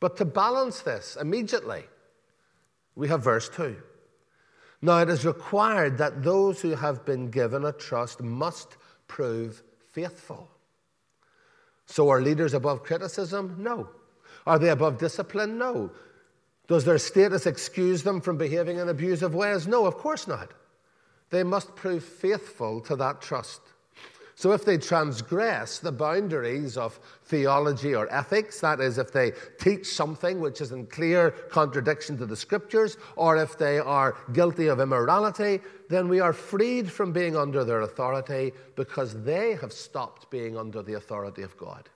But 0.00 0.16
to 0.16 0.24
balance 0.24 0.80
this 0.80 1.18
immediately, 1.20 1.84
we 2.94 3.08
have 3.08 3.22
verse 3.22 3.50
2. 3.50 3.76
Now, 4.80 5.00
it 5.02 5.10
is 5.10 5.26
required 5.26 5.98
that 5.98 6.22
those 6.22 6.62
who 6.62 6.70
have 6.70 7.04
been 7.04 7.28
given 7.28 7.66
a 7.66 7.72
trust 7.72 8.22
must 8.22 8.78
prove 9.08 9.62
faithful. 9.92 10.48
So, 11.84 12.08
are 12.08 12.22
leaders 12.22 12.54
above 12.54 12.82
criticism? 12.82 13.56
No. 13.58 13.90
Are 14.46 14.58
they 14.58 14.70
above 14.70 14.96
discipline? 14.96 15.58
No. 15.58 15.90
Does 16.70 16.84
their 16.84 16.98
status 16.98 17.46
excuse 17.46 18.04
them 18.04 18.20
from 18.20 18.38
behaving 18.38 18.78
in 18.78 18.88
abusive 18.88 19.34
ways? 19.34 19.66
No, 19.66 19.86
of 19.86 19.96
course 19.96 20.28
not. 20.28 20.52
They 21.30 21.42
must 21.42 21.74
prove 21.74 22.04
faithful 22.04 22.80
to 22.82 22.94
that 22.94 23.20
trust. 23.20 23.60
So, 24.36 24.52
if 24.52 24.64
they 24.64 24.78
transgress 24.78 25.80
the 25.80 25.90
boundaries 25.90 26.76
of 26.76 27.00
theology 27.24 27.92
or 27.92 28.06
ethics, 28.14 28.60
that 28.60 28.78
is, 28.78 28.98
if 28.98 29.12
they 29.12 29.32
teach 29.58 29.88
something 29.88 30.38
which 30.38 30.60
is 30.60 30.70
in 30.70 30.86
clear 30.86 31.32
contradiction 31.32 32.16
to 32.18 32.24
the 32.24 32.36
scriptures, 32.36 32.96
or 33.16 33.36
if 33.36 33.58
they 33.58 33.80
are 33.80 34.16
guilty 34.32 34.68
of 34.68 34.78
immorality, 34.78 35.58
then 35.88 36.06
we 36.06 36.20
are 36.20 36.32
freed 36.32 36.88
from 36.88 37.12
being 37.12 37.36
under 37.36 37.64
their 37.64 37.80
authority 37.80 38.52
because 38.76 39.20
they 39.24 39.54
have 39.54 39.72
stopped 39.72 40.30
being 40.30 40.56
under 40.56 40.84
the 40.84 40.94
authority 40.94 41.42
of 41.42 41.56
God. 41.56 41.88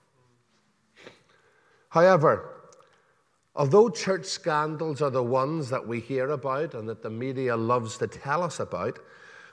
However, 1.87 2.64
although 3.55 3.89
church 3.89 4.25
scandals 4.25 5.01
are 5.01 5.09
the 5.09 5.23
ones 5.23 5.69
that 5.69 5.87
we 5.87 5.99
hear 5.99 6.29
about 6.31 6.73
and 6.73 6.87
that 6.89 7.01
the 7.01 7.09
media 7.09 7.55
loves 7.55 7.97
to 7.97 8.07
tell 8.07 8.43
us 8.43 8.59
about, 8.59 8.99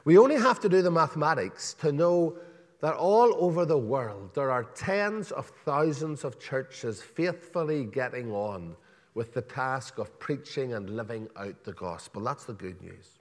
we 0.04 0.18
only 0.18 0.36
have 0.36 0.58
to 0.60 0.68
do 0.68 0.82
the 0.82 0.90
mathematics 0.90 1.74
to 1.74 1.92
know 1.92 2.36
that 2.80 2.94
all 2.94 3.32
over 3.36 3.64
the 3.64 3.78
world 3.78 4.34
there 4.34 4.50
are 4.50 4.64
tens 4.64 5.30
of 5.30 5.46
thousands 5.64 6.24
of 6.24 6.40
churches 6.40 7.00
faithfully 7.00 7.84
getting 7.84 8.32
on 8.32 8.76
with 9.14 9.32
the 9.34 9.42
task 9.42 9.98
of 9.98 10.18
preaching 10.18 10.74
and 10.74 10.90
living 10.90 11.28
out 11.36 11.62
the 11.64 11.72
gospel. 11.72 12.22
That's 12.22 12.44
the 12.44 12.54
good 12.54 12.80
news. 12.82 13.18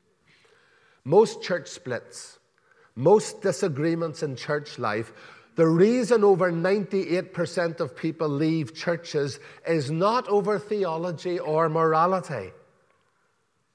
Most 1.03 1.43
church 1.43 1.67
splits, 1.67 2.39
most 2.95 3.41
disagreements 3.41 4.23
in 4.23 4.35
church 4.35 4.79
life, 4.79 5.13
the 5.55 5.67
reason 5.67 6.23
over 6.23 6.51
98% 6.51 7.79
of 7.81 7.95
people 7.95 8.29
leave 8.29 8.73
churches 8.73 9.39
is 9.67 9.91
not 9.91 10.27
over 10.29 10.57
theology 10.57 11.39
or 11.39 11.67
morality, 11.67 12.51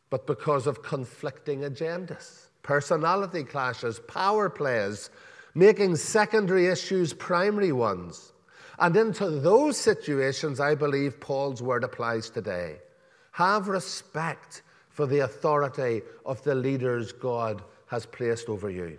but 0.09 0.27
because 0.27 0.67
of 0.67 0.83
conflicting 0.83 1.61
agendas, 1.61 2.47
personality 2.63 3.45
clashes, 3.45 4.01
power 4.09 4.49
plays, 4.49 5.11
making 5.55 5.97
secondary 5.97 6.67
issues 6.67 7.13
primary 7.13 7.73
ones. 7.73 8.33
And 8.79 8.97
into 8.97 9.29
those 9.29 9.77
situations, 9.77 10.61
I 10.61 10.75
believe 10.75 11.21
Paul's 11.21 11.63
word 11.63 11.85
applies 11.85 12.31
today. 12.31 12.77
Have 13.33 13.69
respect 13.69 14.63
for 14.89 15.07
the 15.07 15.21
authority 15.21 16.03
of 16.25 16.43
the 16.43 16.55
leaders 16.55 17.13
God 17.13 17.63
has 17.87 18.07
placed 18.07 18.49
over 18.49 18.71
you. 18.71 18.99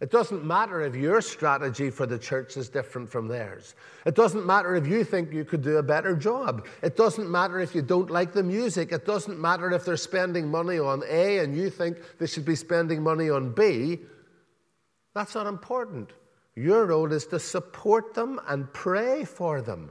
It 0.00 0.10
doesn't 0.10 0.46
matter 0.46 0.80
if 0.80 0.94
your 0.94 1.20
strategy 1.20 1.90
for 1.90 2.06
the 2.06 2.18
church 2.18 2.56
is 2.56 2.70
different 2.70 3.10
from 3.10 3.28
theirs. 3.28 3.74
It 4.06 4.14
doesn't 4.14 4.46
matter 4.46 4.74
if 4.74 4.86
you 4.86 5.04
think 5.04 5.30
you 5.30 5.44
could 5.44 5.60
do 5.60 5.76
a 5.76 5.82
better 5.82 6.16
job. 6.16 6.66
It 6.82 6.96
doesn't 6.96 7.30
matter 7.30 7.60
if 7.60 7.74
you 7.74 7.82
don't 7.82 8.10
like 8.10 8.32
the 8.32 8.42
music. 8.42 8.92
It 8.92 9.04
doesn't 9.04 9.38
matter 9.38 9.70
if 9.72 9.84
they're 9.84 9.98
spending 9.98 10.50
money 10.50 10.78
on 10.78 11.02
A 11.06 11.40
and 11.40 11.54
you 11.54 11.68
think 11.68 11.98
they 12.18 12.26
should 12.26 12.46
be 12.46 12.54
spending 12.54 13.02
money 13.02 13.28
on 13.28 13.52
B. 13.52 13.98
That's 15.14 15.34
not 15.34 15.46
important. 15.46 16.12
Your 16.56 16.86
role 16.86 17.12
is 17.12 17.26
to 17.26 17.38
support 17.38 18.14
them 18.14 18.40
and 18.48 18.72
pray 18.72 19.24
for 19.24 19.60
them 19.60 19.90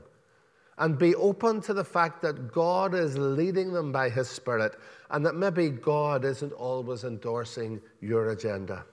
and 0.78 0.98
be 0.98 1.14
open 1.14 1.60
to 1.60 1.74
the 1.74 1.84
fact 1.84 2.20
that 2.22 2.52
God 2.52 2.94
is 2.94 3.16
leading 3.16 3.72
them 3.72 3.92
by 3.92 4.08
His 4.08 4.28
Spirit 4.28 4.74
and 5.10 5.24
that 5.24 5.36
maybe 5.36 5.68
God 5.68 6.24
isn't 6.24 6.52
always 6.52 7.04
endorsing 7.04 7.80
your 8.00 8.30
agenda. 8.30 8.84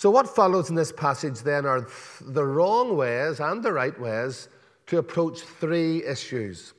So, 0.00 0.08
what 0.08 0.34
follows 0.34 0.70
in 0.70 0.76
this 0.76 0.92
passage 0.92 1.40
then 1.40 1.66
are 1.66 1.86
the 2.22 2.42
wrong 2.42 2.96
ways 2.96 3.38
and 3.38 3.62
the 3.62 3.70
right 3.70 4.00
ways 4.00 4.48
to 4.86 4.96
approach 4.96 5.42
three 5.42 6.02
issues 6.06 6.72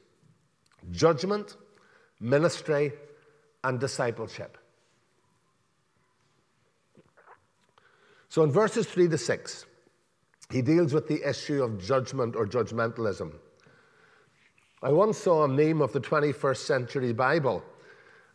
judgment, 0.90 1.56
ministry, 2.20 2.94
and 3.64 3.80
discipleship. 3.80 4.58
So 8.30 8.42
in 8.42 8.52
verses 8.52 8.88
3 8.88 9.08
to 9.10 9.20
6, 9.20 9.66
he 10.50 10.64
deals 10.64 10.92
with 10.92 11.08
the 11.08 11.22
issue 11.30 11.62
of 11.62 11.80
judgment 11.80 12.36
or 12.36 12.48
judgmentalism. 12.48 13.36
I 14.82 14.90
once 14.90 15.20
saw 15.20 15.44
a 15.44 15.48
meme 15.48 15.84
of 15.84 15.94
the 15.94 16.02
21st 16.02 16.58
century 16.58 17.14
Bible, 17.14 17.64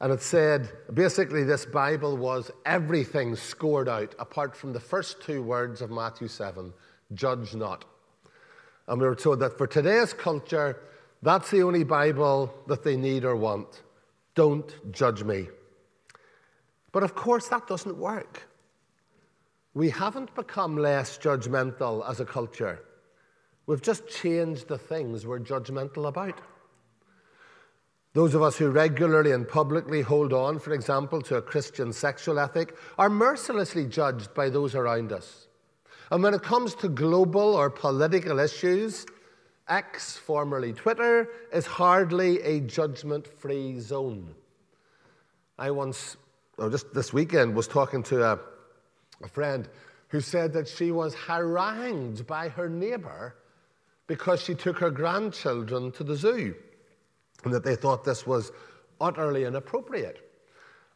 and 0.01 0.13
it 0.13 0.21
said 0.21 0.71
basically 0.93 1.45
this 1.45 1.65
Bible 1.65 2.17
was 2.17 2.51
everything 2.65 3.35
scored 3.35 3.89
out 3.89 4.15
apart 4.19 4.57
from 4.57 4.73
the 4.73 4.81
first 4.81 5.23
two 5.23 5.43
words 5.43 5.81
of 5.81 5.91
Matthew 5.91 6.29
7 6.29 6.73
judge 7.15 7.55
not. 7.55 7.85
And 8.89 9.01
we 9.01 9.07
were 9.07 9.15
told 9.15 9.41
that 9.41 9.57
for 9.59 9.67
today's 9.67 10.13
culture, 10.13 10.81
that's 11.23 11.51
the 11.51 11.63
only 11.63 11.85
Bible 11.85 12.55
that 12.67 12.85
they 12.85 12.97
need 12.97 13.25
or 13.25 13.37
want. 13.37 13.83
Don't 14.35 14.93
judge 14.93 15.25
me. 15.25 15.49
But 16.93 17.03
of 17.03 17.15
course, 17.15 17.49
that 17.49 17.67
doesn't 17.67 17.97
work. 17.97 18.49
We 19.75 19.91
haven't 19.91 20.35
become 20.35 20.77
less 20.77 21.19
judgmental 21.19 22.09
as 22.09 22.21
a 22.21 22.25
culture. 22.25 22.81
We've 23.67 23.83
just 23.83 24.09
changed 24.09 24.69
the 24.69 24.79
things 24.79 25.27
we're 25.27 25.41
judgmental 25.41 26.09
about. 26.09 26.41
Those 28.17 28.35
of 28.35 28.41
us 28.41 28.57
who 28.57 28.71
regularly 28.71 29.33
and 29.33 29.47
publicly 29.47 30.01
hold 30.01 30.33
on, 30.33 30.59
for 30.59 30.73
example, 30.73 31.21
to 31.21 31.37
a 31.37 31.43
Christian 31.43 31.93
sexual 31.93 32.39
ethic 32.39 32.75
are 32.97 33.11
mercilessly 33.11 33.85
judged 33.85 34.33
by 34.33 34.49
those 34.49 34.75
around 34.75 35.13
us. 35.13 35.49
And 36.11 36.23
when 36.23 36.33
it 36.33 36.43
comes 36.43 36.75
to 36.77 36.89
global 36.89 37.55
or 37.55 37.69
political 37.69 38.39
issues, 38.39 39.05
X, 39.69 40.17
formerly 40.17 40.73
Twitter, 40.73 41.29
is 41.53 41.67
hardly 41.67 42.41
a 42.41 42.61
judgment 42.61 43.27
free 43.27 43.81
zone. 43.81 44.35
I 45.59 45.71
once, 45.71 46.17
oh, 46.59 46.71
just 46.71 46.95
this 46.95 47.13
weekend, 47.13 47.55
was 47.55 47.69
talking 47.69 48.03
to 48.05 48.25
a, 48.25 48.39
a 49.23 49.29
friend 49.29 49.69
who 50.09 50.23
said 50.23 50.55
that 50.55 50.69
she 50.69 50.91
was 50.91 51.15
harangued 51.15 52.27
by 52.27 52.49
her 52.49 52.71
neighbor 52.71 53.37
because 54.07 54.41
she 54.41 54.55
took 54.55 54.79
her 54.79 54.91
grandchildren 54.91 55.93
to 55.93 56.03
the 56.03 56.17
zoo 56.17 56.55
that 57.53 57.65
they 57.65 57.77
thought 57.77 58.05
this 58.05 58.27
was 58.27 58.53
utterly 59.01 59.45
inappropriate. 59.45 60.23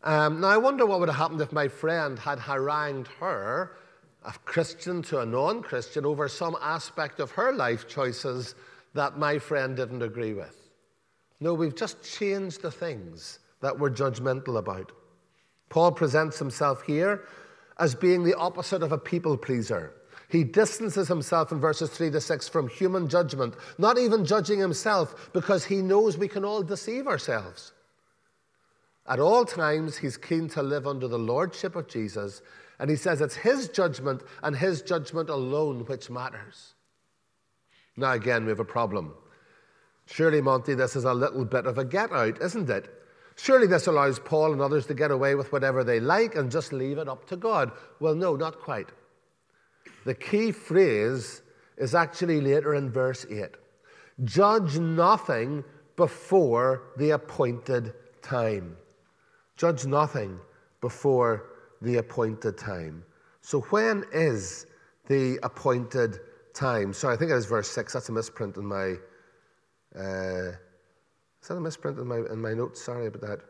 Um, 0.02 0.40
now, 0.40 0.48
I 0.48 0.56
wonder 0.56 0.86
what 0.86 1.00
would 1.00 1.08
have 1.08 1.18
happened 1.18 1.40
if 1.40 1.52
my 1.52 1.68
friend 1.68 2.18
had 2.18 2.38
harangued 2.38 3.08
her, 3.20 3.76
a 4.24 4.32
Christian 4.44 5.02
to 5.02 5.20
a 5.20 5.26
non 5.26 5.62
Christian, 5.62 6.06
over 6.06 6.28
some 6.28 6.56
aspect 6.60 7.20
of 7.20 7.30
her 7.32 7.52
life 7.52 7.86
choices 7.88 8.54
that 8.94 9.18
my 9.18 9.38
friend 9.38 9.76
didn't 9.76 10.02
agree 10.02 10.34
with. 10.34 10.56
No, 11.40 11.54
we've 11.54 11.76
just 11.76 12.02
changed 12.02 12.62
the 12.62 12.70
things 12.70 13.38
that 13.60 13.78
we're 13.78 13.90
judgmental 13.90 14.58
about. 14.58 14.92
Paul 15.68 15.92
presents 15.92 16.38
himself 16.38 16.82
here 16.82 17.24
as 17.78 17.94
being 17.94 18.24
the 18.24 18.34
opposite 18.34 18.82
of 18.82 18.92
a 18.92 18.98
people 18.98 19.36
pleaser. 19.36 19.94
He 20.30 20.44
distances 20.44 21.08
himself 21.08 21.50
in 21.50 21.58
verses 21.58 21.90
3 21.90 22.10
to 22.12 22.20
6 22.20 22.48
from 22.48 22.68
human 22.68 23.08
judgment, 23.08 23.54
not 23.78 23.98
even 23.98 24.24
judging 24.24 24.60
himself 24.60 25.30
because 25.32 25.64
he 25.64 25.82
knows 25.82 26.16
we 26.16 26.28
can 26.28 26.44
all 26.44 26.62
deceive 26.62 27.08
ourselves. 27.08 27.72
At 29.08 29.18
all 29.18 29.44
times, 29.44 29.96
he's 29.96 30.16
keen 30.16 30.48
to 30.50 30.62
live 30.62 30.86
under 30.86 31.08
the 31.08 31.18
lordship 31.18 31.74
of 31.74 31.88
Jesus, 31.88 32.42
and 32.78 32.88
he 32.88 32.94
says 32.94 33.20
it's 33.20 33.34
his 33.34 33.68
judgment 33.68 34.22
and 34.44 34.54
his 34.54 34.82
judgment 34.82 35.30
alone 35.30 35.84
which 35.86 36.10
matters. 36.10 36.74
Now, 37.96 38.12
again, 38.12 38.44
we 38.44 38.50
have 38.50 38.60
a 38.60 38.64
problem. 38.64 39.14
Surely, 40.06 40.40
Monty, 40.40 40.74
this 40.74 40.94
is 40.94 41.04
a 41.04 41.12
little 41.12 41.44
bit 41.44 41.66
of 41.66 41.76
a 41.76 41.84
get 41.84 42.12
out, 42.12 42.40
isn't 42.40 42.70
it? 42.70 42.88
Surely 43.34 43.66
this 43.66 43.88
allows 43.88 44.20
Paul 44.20 44.52
and 44.52 44.60
others 44.60 44.86
to 44.86 44.94
get 44.94 45.10
away 45.10 45.34
with 45.34 45.50
whatever 45.50 45.82
they 45.82 45.98
like 45.98 46.36
and 46.36 46.50
just 46.50 46.72
leave 46.72 46.98
it 46.98 47.08
up 47.08 47.26
to 47.28 47.36
God. 47.36 47.72
Well, 47.98 48.14
no, 48.14 48.36
not 48.36 48.60
quite. 48.60 48.90
The 50.04 50.14
key 50.14 50.52
phrase 50.52 51.42
is 51.76 51.94
actually 51.94 52.40
later 52.40 52.74
in 52.74 52.90
verse 52.90 53.26
8 53.30 53.48
Judge 54.24 54.78
nothing 54.78 55.64
before 55.96 56.82
the 56.96 57.10
appointed 57.10 57.94
time. 58.22 58.76
Judge 59.56 59.86
nothing 59.86 60.38
before 60.80 61.46
the 61.82 61.96
appointed 61.96 62.56
time. 62.58 63.04
So, 63.42 63.60
when 63.70 64.04
is 64.12 64.66
the 65.08 65.38
appointed 65.42 66.20
time? 66.54 66.92
Sorry, 66.92 67.14
I 67.14 67.16
think 67.18 67.30
it 67.30 67.34
is 67.34 67.46
verse 67.46 67.70
6. 67.70 67.92
That's 67.92 68.08
a 68.08 68.12
misprint 68.12 68.56
in 68.56 68.66
my. 68.66 68.96
Uh, 69.96 70.52
is 71.42 71.48
that 71.48 71.56
a 71.56 71.60
misprint 71.60 71.98
in 71.98 72.06
my, 72.06 72.18
in 72.30 72.40
my 72.40 72.52
notes? 72.52 72.82
Sorry 72.82 73.06
about 73.06 73.22
that. 73.22 73.40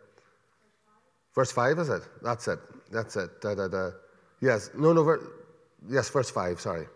Verse 1.34 1.52
5, 1.52 1.78
is 1.78 1.88
it? 1.88 2.02
That's 2.22 2.48
it. 2.48 2.58
That's 2.90 3.16
it. 3.16 3.40
Da, 3.40 3.54
da, 3.54 3.68
da. 3.68 3.90
Yes. 4.40 4.70
No, 4.76 4.92
no. 4.92 5.02
Ver- 5.02 5.39
Yes, 5.88 6.08
verse 6.10 6.30
5, 6.30 6.60
sorry. 6.60 6.86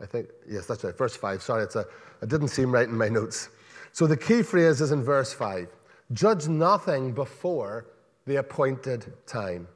I 0.00 0.06
think, 0.06 0.28
yes, 0.48 0.66
that's 0.66 0.82
right, 0.82 0.96
verse 0.96 1.14
5. 1.14 1.42
Sorry, 1.42 1.62
it's 1.62 1.76
a, 1.76 1.84
it 2.20 2.28
didn't 2.28 2.48
seem 2.48 2.72
right 2.72 2.88
in 2.88 2.96
my 2.96 3.08
notes. 3.08 3.48
So 3.92 4.06
the 4.06 4.16
key 4.16 4.42
phrase 4.42 4.80
is 4.80 4.90
in 4.90 5.02
verse 5.02 5.32
5 5.32 5.68
Judge 6.12 6.48
nothing 6.48 7.12
before 7.12 7.86
the 8.26 8.36
appointed 8.36 9.12
time. 9.26 9.68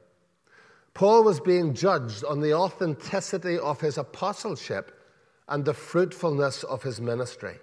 Paul 0.93 1.23
was 1.23 1.39
being 1.39 1.73
judged 1.73 2.23
on 2.23 2.41
the 2.41 2.53
authenticity 2.53 3.57
of 3.57 3.81
his 3.81 3.97
apostleship 3.97 4.99
and 5.47 5.63
the 5.63 5.73
fruitfulness 5.73 6.63
of 6.63 6.83
his 6.83 6.99
ministry. 6.99 7.55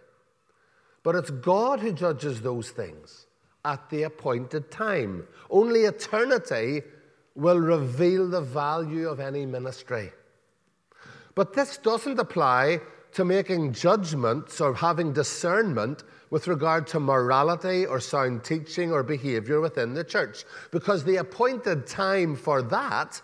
But 1.03 1.17
it's 1.17 1.31
God 1.31 1.81
who 1.81 1.93
judges 1.93 2.41
those 2.41 2.71
things 2.71 3.27
at 3.65 3.91
the 3.91 4.05
appointed 4.05 4.71
time. 4.71 5.27
Only 5.51 5.81
eternity 5.81 6.83
will 7.35 7.59
reveal 7.59 8.29
the 8.29 8.41
value 8.41 9.09
of 9.09 9.21
any 9.21 9.47
ministry. 9.47 10.13
But 11.35 11.55
this 11.55 11.79
doesn't 11.79 12.19
apply 12.19 12.81
to 13.13 13.25
making 13.25 13.73
judgments 13.73 14.61
or 14.61 14.75
having 14.75 15.13
discernment 15.13 16.05
with 16.31 16.49
regard 16.49 16.87
to 16.89 17.01
morality 17.01 17.87
or 17.87 18.01
sound 18.01 18.45
teaching 18.45 18.93
or 18.93 19.03
behavior 19.03 19.61
within 19.61 19.95
the 19.95 20.05
church, 20.05 20.45
because 20.73 21.05
the 21.05 21.17
appointed 21.17 21.87
time 21.87 22.35
for 22.35 22.63
that 22.63 23.21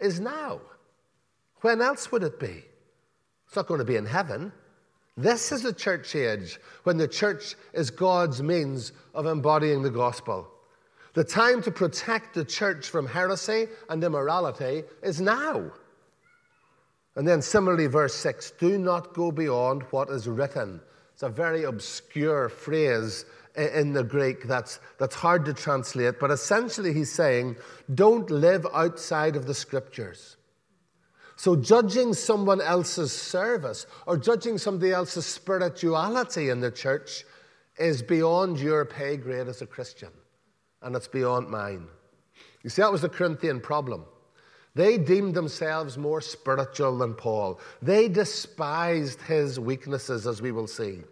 is 0.00 0.20
now. 0.20 0.60
When 1.60 1.80
else 1.80 2.10
would 2.12 2.22
it 2.22 2.38
be? 2.38 2.64
It's 3.46 3.56
not 3.56 3.66
going 3.66 3.78
to 3.78 3.84
be 3.84 3.96
in 3.96 4.06
heaven. 4.06 4.52
This 5.16 5.50
is 5.50 5.62
the 5.62 5.72
church 5.72 6.14
age 6.14 6.58
when 6.84 6.96
the 6.96 7.08
church 7.08 7.56
is 7.72 7.90
God's 7.90 8.42
means 8.42 8.92
of 9.14 9.26
embodying 9.26 9.82
the 9.82 9.90
gospel. 9.90 10.48
The 11.14 11.24
time 11.24 11.62
to 11.62 11.70
protect 11.70 12.34
the 12.34 12.44
church 12.44 12.88
from 12.88 13.06
heresy 13.06 13.68
and 13.88 14.02
immorality 14.04 14.84
is 15.02 15.20
now. 15.20 15.72
And 17.16 17.26
then, 17.26 17.42
similarly, 17.42 17.86
verse 17.86 18.14
6 18.14 18.52
do 18.60 18.78
not 18.78 19.14
go 19.14 19.32
beyond 19.32 19.82
what 19.90 20.10
is 20.10 20.28
written. 20.28 20.80
It's 21.12 21.22
a 21.24 21.28
very 21.28 21.64
obscure 21.64 22.48
phrase 22.48 23.24
in 23.56 23.92
the 23.92 24.04
Greek 24.04 24.44
that's, 24.44 24.78
that's 24.98 25.16
hard 25.16 25.44
to 25.46 25.52
translate, 25.52 26.20
but 26.20 26.30
essentially 26.30 26.94
he's 26.94 27.10
saying, 27.10 27.56
don't 27.92 28.30
live 28.30 28.64
outside 28.72 29.34
of 29.34 29.46
the 29.46 29.54
scriptures. 29.54 30.36
So, 31.34 31.56
judging 31.56 32.14
someone 32.14 32.60
else's 32.60 33.12
service 33.12 33.86
or 34.06 34.16
judging 34.16 34.58
somebody 34.58 34.92
else's 34.92 35.26
spirituality 35.26 36.50
in 36.50 36.60
the 36.60 36.70
church 36.70 37.24
is 37.78 38.02
beyond 38.02 38.60
your 38.60 38.84
pay 38.84 39.16
grade 39.16 39.48
as 39.48 39.62
a 39.62 39.66
Christian 39.66 40.10
and 40.82 40.94
it's 40.94 41.08
beyond 41.08 41.48
mine. 41.48 41.86
You 42.62 42.70
see, 42.70 42.82
that 42.82 42.92
was 42.92 43.02
the 43.02 43.08
Corinthian 43.08 43.60
problem. 43.60 44.04
They 44.74 44.98
deemed 44.98 45.34
themselves 45.34 45.98
more 45.98 46.20
spiritual 46.20 46.98
than 46.98 47.14
Paul. 47.14 47.60
They 47.82 48.08
despised 48.08 49.20
his 49.22 49.58
weaknesses, 49.58 50.26
as 50.26 50.40
we 50.40 50.52
will 50.52 50.66
see. 50.66 51.00
It 51.00 51.06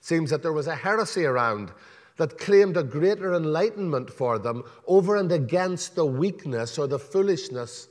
seems 0.00 0.30
that 0.30 0.42
there 0.42 0.52
was 0.52 0.66
a 0.68 0.74
heresy 0.74 1.24
around 1.24 1.72
that 2.16 2.38
claimed 2.38 2.76
a 2.76 2.82
greater 2.82 3.34
enlightenment 3.34 4.10
for 4.10 4.38
them 4.38 4.62
over 4.86 5.16
and 5.16 5.32
against 5.32 5.94
the 5.96 6.06
weakness 6.06 6.78
or 6.78 6.86
the 6.86 6.98
foolishness 6.98 7.88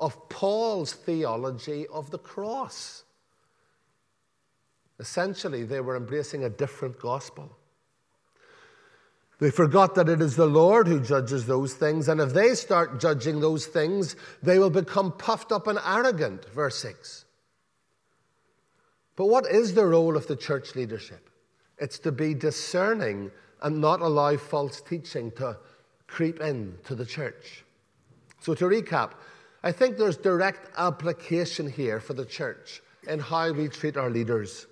of 0.00 0.28
Paul's 0.28 0.92
theology 0.92 1.86
of 1.88 2.10
the 2.10 2.18
cross. 2.18 3.04
Essentially, 4.98 5.64
they 5.64 5.80
were 5.80 5.96
embracing 5.96 6.44
a 6.44 6.50
different 6.50 6.98
gospel. 6.98 7.56
They 9.42 9.50
forgot 9.50 9.96
that 9.96 10.08
it 10.08 10.20
is 10.20 10.36
the 10.36 10.46
Lord 10.46 10.86
who 10.86 11.00
judges 11.00 11.46
those 11.46 11.74
things, 11.74 12.06
and 12.06 12.20
if 12.20 12.32
they 12.32 12.54
start 12.54 13.00
judging 13.00 13.40
those 13.40 13.66
things, 13.66 14.14
they 14.40 14.60
will 14.60 14.70
become 14.70 15.10
puffed 15.10 15.50
up 15.50 15.66
and 15.66 15.80
arrogant. 15.84 16.44
Verse 16.50 16.78
6. 16.78 17.24
But 19.16 19.26
what 19.26 19.46
is 19.50 19.74
the 19.74 19.84
role 19.84 20.16
of 20.16 20.28
the 20.28 20.36
church 20.36 20.76
leadership? 20.76 21.28
It's 21.76 21.98
to 21.98 22.12
be 22.12 22.34
discerning 22.34 23.32
and 23.60 23.80
not 23.80 24.00
allow 24.00 24.36
false 24.36 24.80
teaching 24.80 25.32
to 25.32 25.56
creep 26.06 26.40
in 26.40 26.78
to 26.84 26.94
the 26.94 27.04
church. 27.04 27.64
So, 28.38 28.54
to 28.54 28.66
recap, 28.66 29.14
I 29.64 29.72
think 29.72 29.98
there's 29.98 30.18
direct 30.18 30.70
application 30.76 31.68
here 31.68 31.98
for 31.98 32.14
the 32.14 32.26
church 32.26 32.80
in 33.08 33.18
how 33.18 33.50
we 33.50 33.66
treat 33.66 33.96
our 33.96 34.08
leaders. 34.08 34.68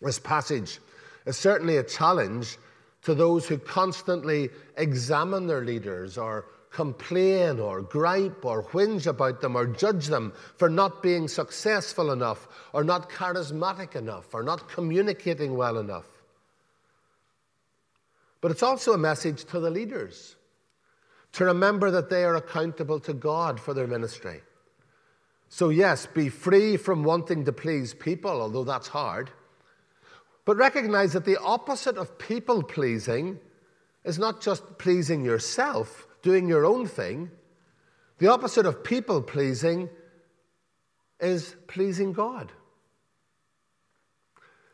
This 0.00 0.20
passage 0.20 0.78
is 1.26 1.36
certainly 1.36 1.78
a 1.78 1.82
challenge 1.82 2.56
to 3.02 3.14
those 3.14 3.46
who 3.46 3.58
constantly 3.58 4.50
examine 4.76 5.46
their 5.46 5.64
leaders 5.64 6.18
or 6.18 6.46
complain 6.70 7.58
or 7.58 7.82
gripe 7.82 8.44
or 8.44 8.62
whinge 8.62 9.06
about 9.06 9.40
them 9.40 9.56
or 9.56 9.66
judge 9.66 10.06
them 10.06 10.32
for 10.56 10.68
not 10.68 11.02
being 11.02 11.26
successful 11.26 12.12
enough 12.12 12.46
or 12.72 12.84
not 12.84 13.10
charismatic 13.10 13.96
enough 13.96 14.32
or 14.34 14.42
not 14.42 14.68
communicating 14.68 15.56
well 15.56 15.78
enough. 15.78 16.06
But 18.40 18.50
it's 18.50 18.62
also 18.62 18.92
a 18.92 18.98
message 18.98 19.44
to 19.46 19.60
the 19.60 19.70
leaders 19.70 20.36
to 21.32 21.44
remember 21.44 21.90
that 21.90 22.10
they 22.10 22.24
are 22.24 22.36
accountable 22.36 23.00
to 23.00 23.12
God 23.12 23.60
for 23.60 23.74
their 23.74 23.86
ministry. 23.86 24.40
So, 25.48 25.68
yes, 25.68 26.06
be 26.06 26.28
free 26.28 26.76
from 26.76 27.02
wanting 27.02 27.44
to 27.44 27.52
please 27.52 27.92
people, 27.92 28.40
although 28.40 28.64
that's 28.64 28.88
hard. 28.88 29.30
But 30.44 30.56
recognize 30.56 31.12
that 31.12 31.24
the 31.24 31.40
opposite 31.40 31.96
of 31.96 32.18
people 32.18 32.62
pleasing 32.62 33.38
is 34.04 34.18
not 34.18 34.40
just 34.40 34.78
pleasing 34.78 35.24
yourself, 35.24 36.06
doing 36.22 36.48
your 36.48 36.64
own 36.64 36.86
thing. 36.86 37.30
The 38.18 38.28
opposite 38.28 38.66
of 38.66 38.82
people 38.82 39.22
pleasing 39.22 39.88
is 41.20 41.54
pleasing 41.66 42.12
God. 42.12 42.52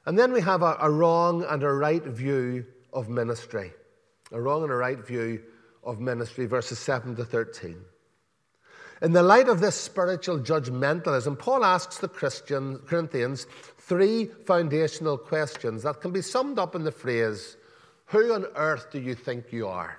And 0.04 0.16
then 0.16 0.32
we 0.32 0.40
have 0.40 0.62
a, 0.62 0.76
a, 0.80 0.90
wrong 0.90 1.44
and 1.44 1.62
a 1.64 1.72
right 1.72 2.04
view 2.04 2.64
of 2.92 3.08
ministry. 3.08 3.72
A 4.30 4.40
wrong 4.40 4.62
and 4.62 4.70
a 4.70 4.76
right 4.76 5.04
view 5.04 5.42
of 5.82 6.00
ministry, 6.00 6.46
verses 6.46 6.78
7 6.78 7.16
to 7.16 7.24
13. 7.24 7.76
In 9.02 9.12
the 9.12 9.22
light 9.22 9.48
of 9.48 9.60
this 9.60 9.74
spiritual 9.74 10.38
judgmentalism, 10.38 11.38
Paul 11.38 11.64
asks 11.64 11.98
the 11.98 12.08
Christian, 12.08 12.78
Corinthians 12.86 13.46
three 13.78 14.26
foundational 14.46 15.18
questions 15.18 15.82
that 15.82 16.00
can 16.00 16.12
be 16.12 16.22
summed 16.22 16.58
up 16.58 16.74
in 16.74 16.82
the 16.82 16.92
phrase 16.92 17.56
Who 18.06 18.32
on 18.32 18.46
earth 18.54 18.90
do 18.90 18.98
you 18.98 19.14
think 19.14 19.52
you 19.52 19.68
are? 19.68 19.98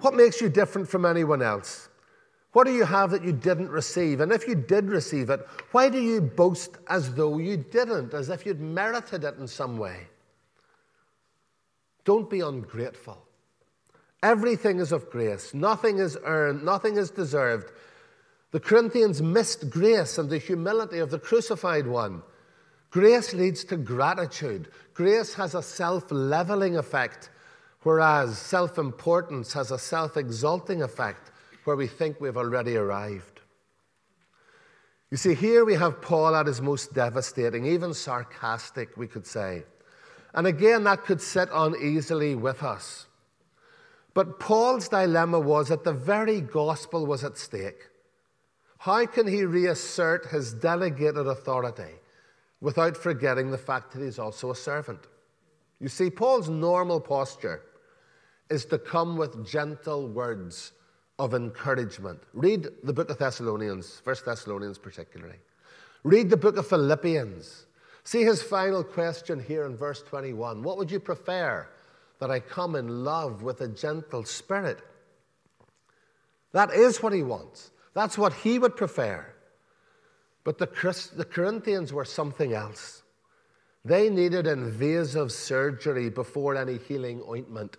What 0.00 0.14
makes 0.14 0.40
you 0.40 0.48
different 0.48 0.88
from 0.88 1.04
anyone 1.04 1.42
else? 1.42 1.88
What 2.52 2.66
do 2.66 2.72
you 2.72 2.84
have 2.84 3.10
that 3.10 3.24
you 3.24 3.32
didn't 3.32 3.70
receive? 3.70 4.20
And 4.20 4.32
if 4.32 4.46
you 4.46 4.54
did 4.54 4.88
receive 4.88 5.28
it, 5.30 5.46
why 5.72 5.88
do 5.88 6.00
you 6.00 6.20
boast 6.20 6.76
as 6.88 7.14
though 7.14 7.38
you 7.38 7.56
didn't, 7.56 8.14
as 8.14 8.30
if 8.30 8.46
you'd 8.46 8.60
merited 8.60 9.24
it 9.24 9.36
in 9.38 9.48
some 9.48 9.76
way? 9.76 10.06
Don't 12.04 12.30
be 12.30 12.40
ungrateful. 12.40 13.18
Everything 14.24 14.78
is 14.78 14.90
of 14.90 15.10
grace. 15.10 15.52
Nothing 15.52 15.98
is 15.98 16.16
earned, 16.24 16.64
nothing 16.64 16.96
is 16.96 17.10
deserved. 17.10 17.72
The 18.52 18.58
Corinthians 18.58 19.20
missed 19.20 19.68
grace 19.68 20.16
and 20.16 20.30
the 20.30 20.38
humility 20.38 20.98
of 20.98 21.10
the 21.10 21.18
crucified 21.18 21.86
one. 21.86 22.22
Grace 22.90 23.34
leads 23.34 23.64
to 23.64 23.76
gratitude. 23.76 24.70
Grace 24.94 25.34
has 25.34 25.54
a 25.54 25.62
self 25.62 26.10
leveling 26.10 26.78
effect, 26.78 27.28
whereas 27.82 28.38
self 28.38 28.78
importance 28.78 29.52
has 29.52 29.70
a 29.70 29.78
self 29.78 30.16
exalting 30.16 30.80
effect 30.80 31.30
where 31.64 31.76
we 31.76 31.86
think 31.86 32.18
we've 32.18 32.38
already 32.38 32.78
arrived. 32.78 33.42
You 35.10 35.18
see, 35.18 35.34
here 35.34 35.66
we 35.66 35.74
have 35.74 36.00
Paul 36.00 36.34
at 36.34 36.46
his 36.46 36.62
most 36.62 36.94
devastating, 36.94 37.66
even 37.66 37.92
sarcastic, 37.92 38.96
we 38.96 39.06
could 39.06 39.26
say. 39.26 39.64
And 40.32 40.46
again, 40.46 40.84
that 40.84 41.04
could 41.04 41.20
sit 41.20 41.50
uneasily 41.52 42.34
with 42.34 42.62
us. 42.62 43.04
But 44.14 44.38
Paul's 44.38 44.88
dilemma 44.88 45.40
was 45.40 45.68
that 45.68 45.82
the 45.82 45.92
very 45.92 46.40
gospel 46.40 47.04
was 47.04 47.24
at 47.24 47.36
stake. 47.36 47.88
How 48.78 49.04
can 49.06 49.26
he 49.26 49.44
reassert 49.44 50.26
his 50.26 50.52
delegated 50.54 51.26
authority 51.26 51.94
without 52.60 52.96
forgetting 52.96 53.50
the 53.50 53.58
fact 53.58 53.92
that 53.92 54.02
he's 54.02 54.20
also 54.20 54.52
a 54.52 54.56
servant? 54.56 55.00
You 55.80 55.88
see, 55.88 56.10
Paul's 56.10 56.48
normal 56.48 57.00
posture 57.00 57.62
is 58.50 58.64
to 58.66 58.78
come 58.78 59.16
with 59.16 59.46
gentle 59.46 60.06
words 60.06 60.72
of 61.18 61.34
encouragement. 61.34 62.20
Read 62.32 62.68
the 62.82 62.92
book 62.92 63.10
of 63.10 63.18
Thessalonians, 63.18 64.00
First 64.04 64.24
Thessalonians 64.26 64.78
particularly. 64.78 65.38
Read 66.04 66.30
the 66.30 66.36
book 66.36 66.56
of 66.56 66.66
Philippians. 66.66 67.66
See 68.04 68.22
his 68.22 68.42
final 68.42 68.84
question 68.84 69.42
here 69.42 69.64
in 69.64 69.76
verse 69.76 70.02
21. 70.02 70.62
What 70.62 70.76
would 70.76 70.90
you 70.90 71.00
prefer? 71.00 71.66
That 72.20 72.30
I 72.30 72.40
come 72.40 72.76
in 72.76 73.04
love 73.04 73.42
with 73.42 73.60
a 73.60 73.68
gentle 73.68 74.24
spirit? 74.24 74.80
That 76.52 76.72
is 76.72 77.02
what 77.02 77.12
he 77.12 77.22
wants. 77.22 77.70
That's 77.94 78.16
what 78.16 78.32
he 78.32 78.58
would 78.58 78.76
prefer. 78.76 79.26
But 80.44 80.58
the, 80.58 80.66
Christ, 80.66 81.16
the 81.16 81.24
Corinthians 81.24 81.92
were 81.92 82.04
something 82.04 82.52
else. 82.52 83.02
They 83.84 84.08
needed 84.08 84.46
invasive 84.46 85.32
surgery 85.32 86.08
before 86.10 86.56
any 86.56 86.78
healing 86.78 87.22
ointment 87.28 87.76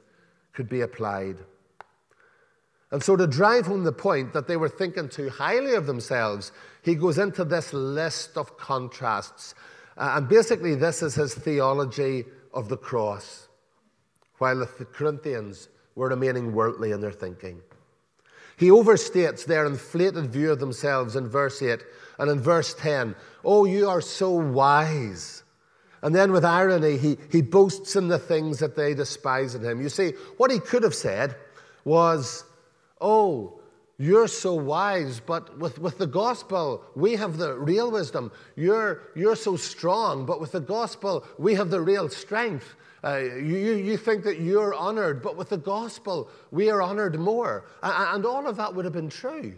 could 0.54 0.70
be 0.70 0.82
applied. 0.82 1.38
And 2.92 3.04
so, 3.04 3.16
to 3.16 3.28
drive 3.28 3.66
home 3.66 3.84
the 3.84 3.92
point 3.92 4.34
that 4.34 4.48
they 4.48 4.58
were 4.58 4.70
thinking 4.70 5.10
too 5.10 5.30
highly 5.30 5.74
of 5.74 5.88
themselves, 5.88 6.52
he 6.84 6.96
goes 6.96 7.18
into 7.18 7.44
this 7.44 7.74
list 7.74 8.38
of 8.38 8.58
contrasts. 8.58 9.56
Uh, 9.98 10.14
and 10.16 10.30
basically, 10.30 10.76
this 10.76 11.02
is 11.02 11.16
his 11.16 11.34
theology 11.34 12.26
of 12.54 12.70
the 12.70 12.78
cross, 12.78 13.48
while 14.38 14.60
the 14.60 14.86
Corinthians 14.86 15.70
were 15.96 16.10
remaining 16.10 16.54
worldly 16.54 16.92
in 16.92 17.02
their 17.02 17.12
thinking. 17.12 17.62
He 18.58 18.70
overstates 18.70 19.46
their 19.46 19.66
inflated 19.66 20.28
view 20.28 20.52
of 20.52 20.60
themselves 20.60 21.16
in 21.16 21.28
verse 21.28 21.62
8 21.62 21.84
and 22.20 22.30
in 22.30 22.40
verse 22.40 22.74
10. 22.74 23.16
Oh, 23.44 23.66
you 23.66 23.90
are 23.90 24.02
so 24.02 24.32
wise. 24.32 25.44
And 26.02 26.14
then 26.14 26.32
with 26.32 26.46
irony, 26.46 26.98
he, 26.98 27.18
he 27.32 27.42
boasts 27.42 27.96
in 27.96 28.08
the 28.08 28.20
things 28.20 28.60
that 28.60 28.76
they 28.76 28.94
despise 28.94 29.56
in 29.56 29.64
him. 29.64 29.82
You 29.82 29.90
see, 29.90 30.12
what 30.38 30.52
he 30.52 30.60
could 30.60 30.84
have 30.84 30.96
said 30.96 31.36
was, 31.84 32.44
Oh, 33.02 33.60
you're 33.98 34.28
so 34.28 34.54
wise, 34.54 35.20
but 35.20 35.58
with, 35.58 35.80
with 35.80 35.98
the 35.98 36.08
gospel, 36.08 36.84
we 36.96 37.14
have 37.14 37.38
the 37.38 37.54
real 37.58 37.92
wisdom. 37.92 38.32
You're, 38.56 39.04
you're 39.16 39.36
so 39.36 39.56
strong, 39.56 40.26
but 40.26 40.42
with 40.42 40.52
the 40.52 40.60
gospel, 40.60 41.26
we 41.38 41.56
have 41.56 41.70
the 41.70 41.82
real 41.82 42.10
strength. 42.10 42.76
Uh, 43.06 43.18
you, 43.18 43.76
you 43.76 43.98
think 43.98 44.24
that 44.24 44.42
you're 44.42 44.74
honored, 44.74 45.22
but 45.22 45.38
with 45.38 45.50
the 45.50 45.58
gospel, 45.58 46.28
we 46.50 46.72
are 46.72 46.82
honored 46.82 47.20
more. 47.20 47.66
And, 47.84 48.26
all 48.26 48.48
of 48.48 48.58
that 48.58 48.74
would 48.74 48.84
have 48.84 48.96
been 48.96 49.10
true. 49.10 49.54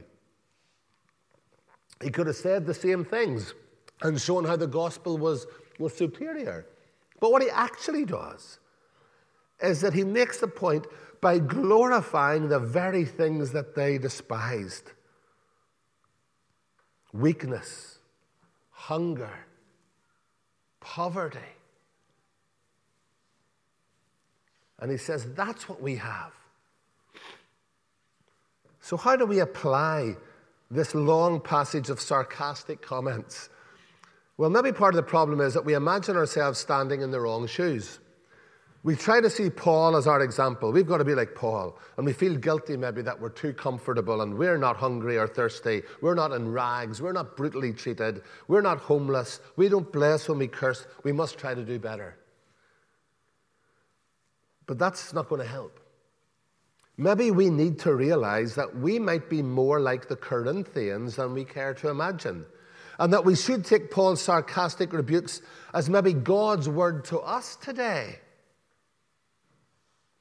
He 2.03 2.09
could 2.09 2.27
have 2.27 2.35
said 2.35 2.65
the 2.65 2.73
same 2.73 3.05
things 3.05 3.53
and 4.01 4.19
shown 4.19 4.43
how 4.43 4.57
the 4.57 4.67
gospel 4.67 5.17
was, 5.17 5.47
was 5.79 5.95
superior. 5.95 6.65
But 7.21 7.31
what 7.31 7.41
he 7.41 7.49
actually 7.49 8.03
does 8.03 8.59
is 9.61 9.79
that 9.79 9.93
he 9.93 10.03
makes 10.03 10.39
the 10.39 10.47
point 10.47 10.85
by 11.21 11.39
glorifying 11.39 12.49
the 12.49 12.59
very 12.59 13.05
things 13.05 13.51
that 13.53 13.75
they 13.75 13.97
despised 13.97 14.91
weakness, 17.13 17.99
hunger, 18.71 19.33
poverty. 20.81 21.39
And 24.79 24.91
he 24.91 24.97
says, 24.97 25.33
that's 25.33 25.67
what 25.67 25.81
we 25.81 25.95
have. 25.95 26.31
So, 28.79 28.95
how 28.95 29.15
do 29.15 29.25
we 29.25 29.39
apply 29.39 30.15
this 30.71 30.95
long 30.95 31.41
passage 31.41 31.89
of 31.89 31.99
sarcastic 31.99 32.81
comments? 32.81 33.49
Well, 34.37 34.49
maybe 34.49 34.71
part 34.71 34.93
of 34.93 34.97
the 34.97 35.09
problem 35.09 35.41
is 35.41 35.53
that 35.55 35.65
we 35.65 35.73
imagine 35.73 36.15
ourselves 36.15 36.59
standing 36.59 37.01
in 37.01 37.11
the 37.11 37.19
wrong 37.19 37.47
shoes. 37.47 37.99
We 38.83 38.95
try 38.95 39.19
to 39.19 39.29
see 39.29 39.49
Paul 39.49 39.97
as 39.97 40.07
our 40.07 40.21
example. 40.21 40.71
We've 40.71 40.87
got 40.87 40.99
to 40.99 41.03
be 41.03 41.15
like 41.15 41.35
Paul. 41.35 41.77
And 41.97 42.05
we 42.05 42.13
feel 42.13 42.37
guilty 42.37 42.77
maybe 42.77 43.01
that 43.01 43.19
we're 43.19 43.29
too 43.29 43.51
comfortable 43.51 44.21
and 44.21 44.37
we're 44.37 44.57
not 44.57 44.77
hungry 44.77 45.17
or 45.17 45.27
thirsty. 45.27 45.81
We're 45.99 46.15
not 46.15 46.31
in 46.31 46.53
rags. 46.53 47.01
We're 47.01 47.11
not 47.11 47.35
brutally 47.35 47.73
treated. 47.73 48.21
We're 48.47 48.61
not 48.61 48.77
homeless. 48.77 49.41
We 49.57 49.67
don't 49.67 49.91
bless 49.91 50.29
when 50.29 50.37
we 50.37 50.47
curse. 50.47 50.85
We 51.03 51.11
must 51.11 51.37
try 51.37 51.53
to 51.53 51.65
do 51.65 51.79
better. 51.79 52.15
But 54.67 54.77
that's 54.77 55.13
not 55.13 55.29
going 55.29 55.41
to 55.41 55.47
help. 55.47 55.79
Maybe 56.97 57.31
we 57.31 57.49
need 57.49 57.79
to 57.79 57.93
realize 57.93 58.55
that 58.55 58.75
we 58.75 58.99
might 58.99 59.29
be 59.29 59.41
more 59.41 59.79
like 59.79 60.09
the 60.09 60.15
Corinthians 60.15 61.15
than 61.15 61.33
we 61.33 61.45
care 61.45 61.73
to 61.75 61.89
imagine. 61.89 62.45
And 62.99 63.13
that 63.13 63.25
we 63.25 63.35
should 63.35 63.63
take 63.63 63.91
Paul's 63.91 64.21
sarcastic 64.21 64.91
rebukes 64.91 65.41
as 65.73 65.89
maybe 65.89 66.13
God's 66.13 66.67
word 66.67 67.05
to 67.05 67.19
us 67.19 67.55
today. 67.55 68.19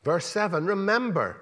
Verse 0.04 0.26
7 0.26 0.66
Remember, 0.66 1.40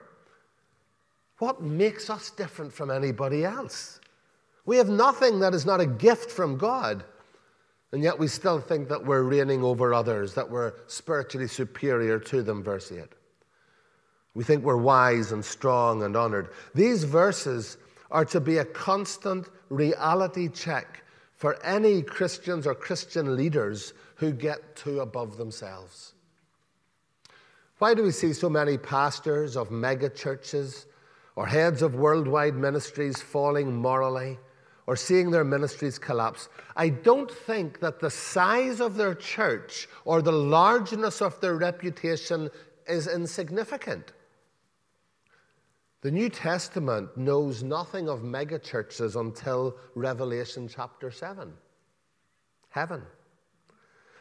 what 1.39 1.61
makes 1.61 2.09
us 2.09 2.31
different 2.31 2.73
from 2.73 2.91
anybody 2.91 3.45
else? 3.45 4.01
We 4.65 4.77
have 4.77 4.89
nothing 4.89 5.41
that 5.41 5.53
is 5.53 5.67
not 5.67 5.81
a 5.81 5.87
gift 5.87 6.31
from 6.31 6.57
God. 6.57 7.05
And 7.95 8.03
yet 8.03 8.19
we 8.19 8.27
still 8.27 8.59
think 8.59 8.89
that 8.89 9.07
we're 9.07 9.23
reigning 9.23 9.63
over 9.63 9.95
others, 9.95 10.35
that 10.35 10.51
we're 10.51 10.73
spiritually 10.89 11.47
superior 11.47 12.19
to 12.19 12.43
them, 12.43 12.61
verse 12.61 12.91
8. 12.91 13.05
We 14.35 14.43
think 14.43 14.65
we're 14.65 14.79
wise 14.79 15.31
and 15.31 15.45
strong 15.45 16.03
and 16.03 16.17
honored. 16.17 16.49
These 16.75 17.05
verses 17.05 17.77
are 18.11 18.25
to 18.25 18.41
be 18.41 18.59
a 18.59 18.65
constant 18.65 19.49
reality 19.69 20.49
check 20.49 21.05
for 21.37 21.65
any 21.65 22.03
Christians 22.03 22.67
or 22.67 22.75
Christian 22.75 23.37
leaders 23.37 23.95
who 24.17 24.33
get 24.33 24.75
too 24.75 24.99
above 24.99 25.37
themselves. 25.37 26.15
Why 27.79 27.95
do 27.95 28.03
we 28.03 28.11
see 28.11 28.33
so 28.33 28.51
many 28.51 28.77
pastors 28.77 29.57
of 29.57 29.71
mega 29.71 30.09
churches 30.09 30.87
or 31.37 31.47
heads 31.47 31.81
of 31.81 31.95
worldwide 31.95 32.57
ministries 32.57 33.23
falling 33.23 33.73
morally 33.73 34.39
or 34.87 34.97
seeing 34.97 35.31
their 35.31 35.45
ministries 35.45 35.99
collapse? 35.99 36.49
I 36.77 36.89
don't 36.89 37.31
think 37.31 37.81
that 37.81 38.01
the 38.01 38.11
size 38.11 38.81
of 38.81 38.97
their 38.97 39.15
church 39.15 39.89
or 40.05 40.23
the 40.23 40.33
largeness 40.33 41.23
of 41.23 41.41
their 41.41 41.55
reputation 41.55 42.51
is 42.87 43.07
insignificant. 43.07 44.13
The 46.03 46.11
New 46.11 46.29
Testament 46.29 47.17
knows 47.17 47.63
nothing 47.63 48.11
of 48.11 48.21
megachurches 48.21 49.19
until 49.19 49.77
Revelation 49.95 50.69
chapter 50.69 51.11
7. 51.11 51.55
Heaven. 52.69 53.03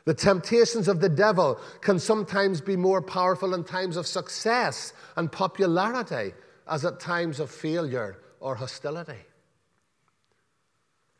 The 0.06 0.14
temptations 0.14 0.88
of 0.88 1.02
the 1.02 1.10
devil 1.10 1.60
can 1.82 2.00
sometimes 2.00 2.62
be 2.62 2.78
more 2.78 3.02
powerful 3.02 3.54
in 3.54 3.64
times 3.64 3.98
of 3.98 4.08
success 4.08 4.94
and 5.18 5.32
popularity 5.32 6.34
as 6.68 6.86
at 6.86 7.00
times 7.00 7.40
of 7.40 7.50
failure 7.50 8.20
or 8.40 8.56
hostility. 8.56 9.20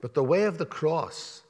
But 0.04 0.16
the 0.16 0.24
way 0.24 0.44
of 0.44 0.58
the 0.58 0.66
cross 0.66 1.44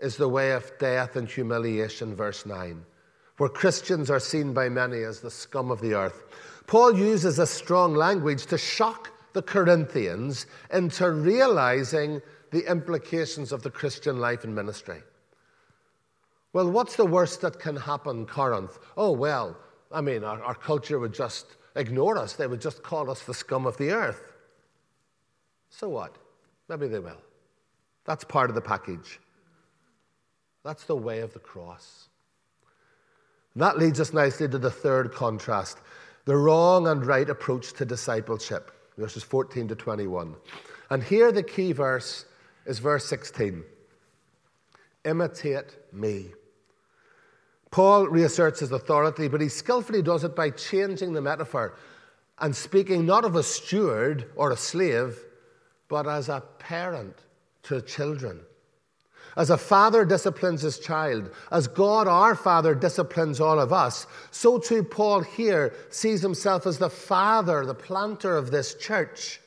is 0.00 0.16
the 0.16 0.28
way 0.28 0.50
of 0.50 0.76
death 0.80 1.14
and 1.14 1.28
humiliation, 1.28 2.16
verse 2.16 2.44
9, 2.44 2.84
where 3.36 3.48
Christians 3.48 4.10
are 4.10 4.18
seen 4.18 4.52
by 4.52 4.68
many 4.68 5.04
as 5.04 5.20
the 5.20 5.30
scum 5.30 5.70
of 5.70 5.80
the 5.80 5.94
earth. 5.94 6.24
Paul 6.66 6.96
uses 6.96 7.38
a 7.38 7.46
strong 7.46 7.94
language 7.94 8.46
to 8.46 8.58
shock 8.58 9.12
the 9.34 9.42
Corinthians 9.42 10.46
into 10.72 11.12
realizing 11.12 12.20
the 12.50 12.68
implications 12.68 13.52
of 13.52 13.62
the 13.62 13.70
Christian 13.70 14.18
life 14.18 14.42
and 14.42 14.52
ministry. 14.52 15.04
Well, 16.52 16.72
what's 16.72 16.96
the 16.96 17.06
worst 17.06 17.40
that 17.42 17.60
can 17.60 17.76
happen, 17.76 18.26
Corinth? 18.26 18.80
Oh, 18.96 19.12
well, 19.12 19.56
I 19.92 20.00
mean, 20.00 20.24
our, 20.24 20.42
our 20.42 20.56
culture 20.56 20.98
would 20.98 21.14
just 21.14 21.46
ignore 21.76 22.18
us. 22.18 22.32
They 22.32 22.48
would 22.48 22.60
just 22.60 22.82
call 22.82 23.08
us 23.12 23.22
the 23.22 23.32
scum 23.32 23.64
of 23.64 23.76
the 23.76 23.92
earth. 23.92 24.32
So 25.68 25.88
what? 25.88 26.16
Maybe 26.68 26.88
they 26.88 26.98
will. 26.98 27.22
That's 28.10 28.24
part 28.24 28.50
of 28.50 28.56
the 28.56 28.60
package. 28.60 29.20
That's 30.64 30.82
the 30.82 30.96
way 30.96 31.20
of 31.20 31.32
the 31.32 31.38
cross. 31.38 32.08
that 33.54 33.78
leads 33.78 34.00
us 34.00 34.12
nicely 34.12 34.48
to 34.48 34.58
the 34.58 34.68
third 34.68 35.12
contrast 35.12 35.78
the 36.24 36.36
wrong 36.36 36.88
and 36.88 37.06
right 37.06 37.30
approach 37.30 37.72
to 37.74 37.84
discipleship, 37.84 38.72
verses 38.98 39.22
14 39.22 39.68
to 39.68 39.76
21. 39.76 40.34
And 40.90 41.04
here 41.04 41.30
the 41.30 41.44
key 41.44 41.70
verse 41.70 42.24
is 42.66 42.80
verse 42.80 43.04
16 43.06 43.62
Imitate 45.04 45.76
me. 45.92 46.32
Paul 47.70 48.08
reasserts 48.08 48.58
his 48.58 48.72
authority, 48.72 49.28
but 49.28 49.40
he 49.40 49.48
skillfully 49.48 50.02
does 50.02 50.24
it 50.24 50.34
by 50.34 50.50
changing 50.50 51.12
the 51.12 51.22
metaphor 51.22 51.76
and 52.40 52.56
speaking 52.56 53.06
not 53.06 53.24
of 53.24 53.36
a 53.36 53.44
steward 53.44 54.32
or 54.34 54.50
a 54.50 54.56
slave, 54.56 55.16
but 55.86 56.08
as 56.08 56.28
a 56.28 56.42
parent 56.58 57.14
to 57.64 57.80
children. 57.80 58.40
As 59.36 59.50
a 59.50 59.58
father 59.58 60.04
disciplines 60.04 60.62
his 60.62 60.78
child, 60.78 61.30
as 61.52 61.68
God 61.68 62.08
our 62.08 62.34
Father 62.34 62.74
disciplines 62.74 63.40
all 63.40 63.60
of 63.60 63.72
us, 63.72 64.06
so 64.30 64.58
too 64.58 64.82
Paul 64.82 65.20
here 65.20 65.72
sees 65.90 66.20
himself 66.20 66.66
as 66.66 66.78
the 66.78 66.90
father, 66.90 67.64
the 67.64 67.74
planter 67.74 68.36
of 68.36 68.50
this 68.50 68.74
church. 68.74 69.40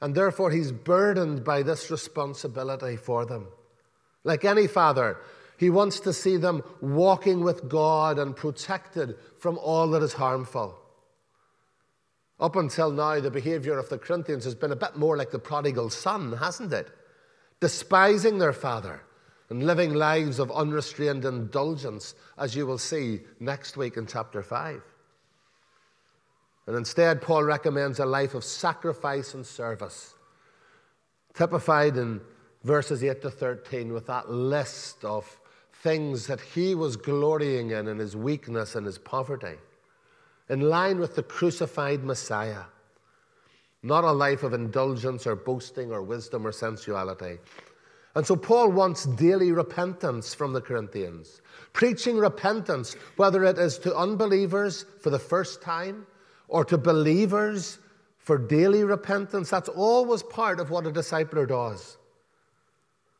And 0.00 0.14
therefore 0.14 0.50
he's 0.50 0.72
burdened 0.72 1.44
by 1.44 1.62
this 1.62 1.90
responsibility 1.90 2.96
for 2.96 3.26
them. 3.26 3.48
Like 4.24 4.44
any 4.44 4.66
father, 4.66 5.18
he 5.58 5.70
wants 5.70 6.00
to 6.00 6.12
see 6.12 6.36
them 6.36 6.62
walking 6.80 7.40
with 7.40 7.68
God 7.68 8.18
and 8.18 8.36
protected 8.36 9.16
from 9.38 9.58
all 9.58 9.88
that 9.90 10.02
is 10.02 10.14
harmful. 10.14 10.78
Up 12.38 12.56
until 12.56 12.90
now, 12.90 13.20
the 13.20 13.30
behavior 13.30 13.78
of 13.78 13.88
the 13.88 13.98
Corinthians 13.98 14.44
has 14.44 14.54
been 14.54 14.72
a 14.72 14.76
bit 14.76 14.96
more 14.96 15.16
like 15.16 15.30
the 15.30 15.38
prodigal 15.38 15.88
son, 15.88 16.32
hasn't 16.32 16.72
it? 16.72 16.90
Despising 17.60 18.38
their 18.38 18.52
father 18.52 19.02
and 19.48 19.64
living 19.64 19.94
lives 19.94 20.38
of 20.38 20.50
unrestrained 20.50 21.24
indulgence, 21.24 22.14
as 22.36 22.54
you 22.54 22.66
will 22.66 22.78
see 22.78 23.20
next 23.38 23.76
week 23.76 23.96
in 23.96 24.06
chapter 24.06 24.42
5. 24.42 24.82
And 26.66 26.76
instead, 26.76 27.22
Paul 27.22 27.44
recommends 27.44 28.00
a 28.00 28.06
life 28.06 28.34
of 28.34 28.42
sacrifice 28.44 29.34
and 29.34 29.46
service, 29.46 30.14
typified 31.32 31.96
in 31.96 32.20
verses 32.64 33.04
8 33.04 33.22
to 33.22 33.30
13 33.30 33.92
with 33.92 34.06
that 34.08 34.30
list 34.30 35.04
of 35.04 35.40
things 35.82 36.26
that 36.26 36.40
he 36.40 36.74
was 36.74 36.96
glorying 36.96 37.70
in 37.70 37.86
in 37.86 37.98
his 37.98 38.16
weakness 38.16 38.74
and 38.74 38.84
his 38.84 38.98
poverty, 38.98 39.56
in 40.48 40.60
line 40.60 40.98
with 40.98 41.14
the 41.14 41.22
crucified 41.22 42.02
Messiah. 42.02 42.64
Not 43.86 44.02
a 44.02 44.10
life 44.10 44.42
of 44.42 44.52
indulgence 44.52 45.28
or 45.28 45.36
boasting 45.36 45.92
or 45.92 46.02
wisdom 46.02 46.44
or 46.44 46.50
sensuality. 46.50 47.38
And 48.16 48.26
so 48.26 48.34
Paul 48.34 48.72
wants 48.72 49.04
daily 49.04 49.52
repentance 49.52 50.34
from 50.34 50.52
the 50.52 50.60
Corinthians, 50.60 51.40
preaching 51.72 52.16
repentance, 52.16 52.96
whether 53.14 53.44
it 53.44 53.58
is 53.58 53.78
to 53.78 53.96
unbelievers 53.96 54.86
for 55.00 55.10
the 55.10 55.20
first 55.20 55.62
time 55.62 56.04
or 56.48 56.64
to 56.64 56.76
believers 56.76 57.78
for 58.18 58.38
daily 58.38 58.82
repentance. 58.82 59.50
That's 59.50 59.68
always 59.68 60.24
part 60.24 60.58
of 60.58 60.70
what 60.70 60.84
a 60.88 60.90
discipler 60.90 61.46
does. 61.46 61.96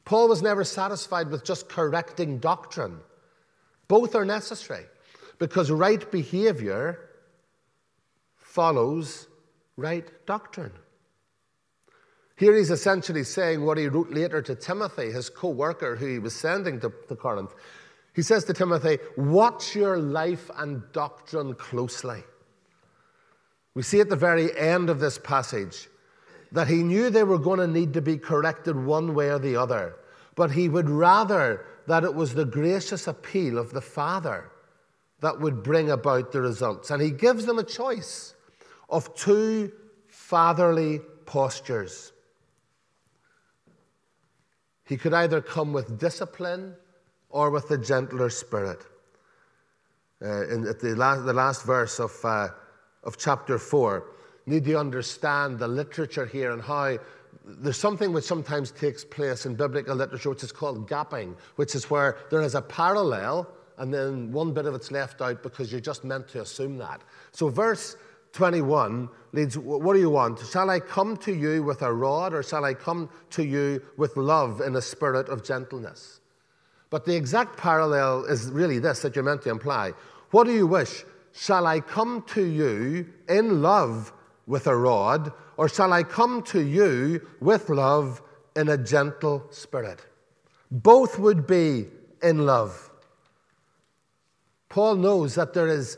Paul 0.05 0.29
was 0.29 0.43
never 0.43 0.65
satisfied 0.65 1.31
with 1.31 1.45
just 1.45 1.69
correcting 1.69 2.39
doctrine. 2.39 2.99
Both 3.87 4.17
are 4.17 4.25
necessary 4.25 4.87
because 5.39 5.71
right 5.71 6.11
behavior 6.11 7.09
follows 8.35 9.29
right 9.77 10.09
doctrine. 10.27 10.73
Here 12.37 12.55
he's 12.55 12.71
essentially 12.71 13.25
saying 13.25 13.65
what 13.65 13.79
he 13.79 13.89
wrote 13.89 14.11
later 14.11 14.43
to 14.43 14.55
Timothy, 14.55 15.11
his 15.11 15.31
co 15.31 15.49
worker 15.49 15.97
who 15.97 16.07
he 16.07 16.19
was 16.19 16.35
sending 16.35 16.81
to, 16.81 16.93
to 17.09 17.17
Corinth. 17.17 17.55
He 18.15 18.23
says 18.23 18.45
to 18.45 18.53
Timothy, 18.53 18.99
Watch 19.17 19.75
your 19.75 19.99
life 19.99 20.51
and 20.57 20.83
doctrine 20.93 21.55
closely. 21.55 22.23
We 23.75 23.83
see 23.83 24.01
at 24.01 24.09
the 24.09 24.17
very 24.17 24.57
end 24.59 24.89
of 24.89 25.01
this 25.01 25.19
passage 25.19 25.89
that 26.53 26.69
he 26.69 26.83
knew 26.83 27.11
they 27.11 27.25
were 27.25 27.39
going 27.39 27.61
to 27.61 27.67
need 27.67 27.93
to 27.95 28.03
be 28.03 28.17
corrected 28.17 28.77
one 28.77 29.15
way 29.15 29.29
or 29.29 29.39
the 29.39 29.57
other, 29.57 29.97
but 30.35 30.51
he 30.51 30.69
would 30.69 30.89
rather 30.89 31.67
that 31.87 32.05
it 32.05 32.15
was 32.15 32.35
the 32.35 32.45
gracious 32.45 33.07
appeal 33.07 33.59
of 33.59 33.73
the 33.73 33.81
Father 33.81 34.51
that 35.21 35.41
would 35.41 35.63
bring 35.63 35.91
about 35.91 36.33
the 36.33 36.41
results. 36.41 36.91
And 36.91 37.03
he 37.03 37.11
gives 37.11 37.47
them 37.47 37.59
a 37.59 37.65
choice 37.65 38.35
of 38.89 39.15
two 39.15 39.73
fatherly 40.09 41.01
postures. 41.25 42.13
He 44.85 44.97
could 44.97 45.13
either 45.13 45.41
come 45.41 45.73
with 45.73 45.99
discipline 45.99 46.75
or 47.29 47.51
with 47.51 47.71
a 47.71 47.79
gentler 47.79 48.31
spirit. 48.31 48.85
Uh, 50.23 50.49
in, 50.49 50.67
at 50.67 50.81
the 50.81 50.95
last, 50.95 51.27
the 51.27 51.33
last 51.33 51.67
verse 51.67 51.99
of, 51.99 52.13
uh, 52.25 52.49
of 53.03 53.19
chapter 53.19 53.59
4, 53.59 54.05
need 54.47 54.65
to 54.65 54.79
understand 54.79 55.59
the 55.59 55.67
literature 55.67 56.25
here 56.25 56.53
and 56.53 56.63
how 56.63 56.97
there's 57.45 57.77
something 57.77 58.13
which 58.13 58.25
sometimes 58.25 58.71
takes 58.71 59.05
place 59.05 59.45
in 59.45 59.55
biblical 59.55 59.95
literature 59.95 60.31
which 60.31 60.45
is 60.45 60.53
called 60.53 60.89
gapping, 60.89 61.37
which 61.57 61.75
is 61.75 61.91
where 61.91 62.17
there 62.31 62.43
is 62.43 62.55
a 62.55 62.63
parallel 62.63 63.49
and 63.79 63.93
then 63.93 64.33
one 64.33 64.53
bit 64.53 64.67
of 64.67 64.75
it's 64.75 64.91
left 64.91 65.21
out 65.21 65.43
because 65.43 65.71
you're 65.71 65.81
just 65.81 66.05
meant 66.05 66.29
to 66.29 66.41
assume 66.41 66.79
that. 66.79 67.03
So, 67.33 67.49
verse 67.49 67.97
21 68.37 69.09
leads, 69.33 69.57
What 69.57 69.95
do 69.95 69.99
you 69.99 70.11
want? 70.11 70.39
Shall 70.41 70.69
I 70.69 70.79
come 70.79 71.17
to 71.19 71.35
you 71.35 71.63
with 71.63 71.83
a 71.83 71.93
rod, 71.93 72.35
or 72.35 72.43
shall 72.43 72.65
I 72.65 72.75
come 72.75 73.09
to 73.31 73.43
you 73.43 73.83
with 73.97 74.17
love 74.17 74.61
in 74.61 74.77
a 74.77 74.83
spirit 74.83 75.29
of 75.29 75.43
gentleness? 75.43 76.21
But 76.91 77.07
the 77.07 77.17
exact 77.17 77.57
parallel 77.57 78.27
is 78.27 78.51
really 78.51 78.79
this 78.79 79.01
that 79.03 79.17
you're 79.17 79.25
meant 79.25 79.43
to 79.43 79.51
imply. 79.51 79.93
What 80.31 80.45
do 80.45 80.53
you 80.53 80.67
wish? 80.67 81.05
Shall 81.33 81.67
I 81.67 81.81
come 81.81 82.23
to 82.29 82.45
you 82.45 83.07
in 83.29 83.63
love 83.63 84.13
with 84.47 84.67
a 84.67 84.77
rod, 84.77 85.33
or 85.57 85.69
shall 85.69 85.93
I 85.93 86.03
come 86.03 86.43
to 86.45 86.61
you 86.61 87.27
with 87.41 87.71
love 87.71 88.23
in 88.55 88.69
a 88.69 88.77
gentle 88.77 89.47
spirit? 89.51 90.05
Both 90.71 91.19
would 91.19 91.47
be 91.47 91.87
in 92.23 92.45
love. 92.45 92.91
Paul 94.69 94.97
knows 94.97 95.37
that 95.37 95.55
there 95.55 95.69
is 95.69 95.97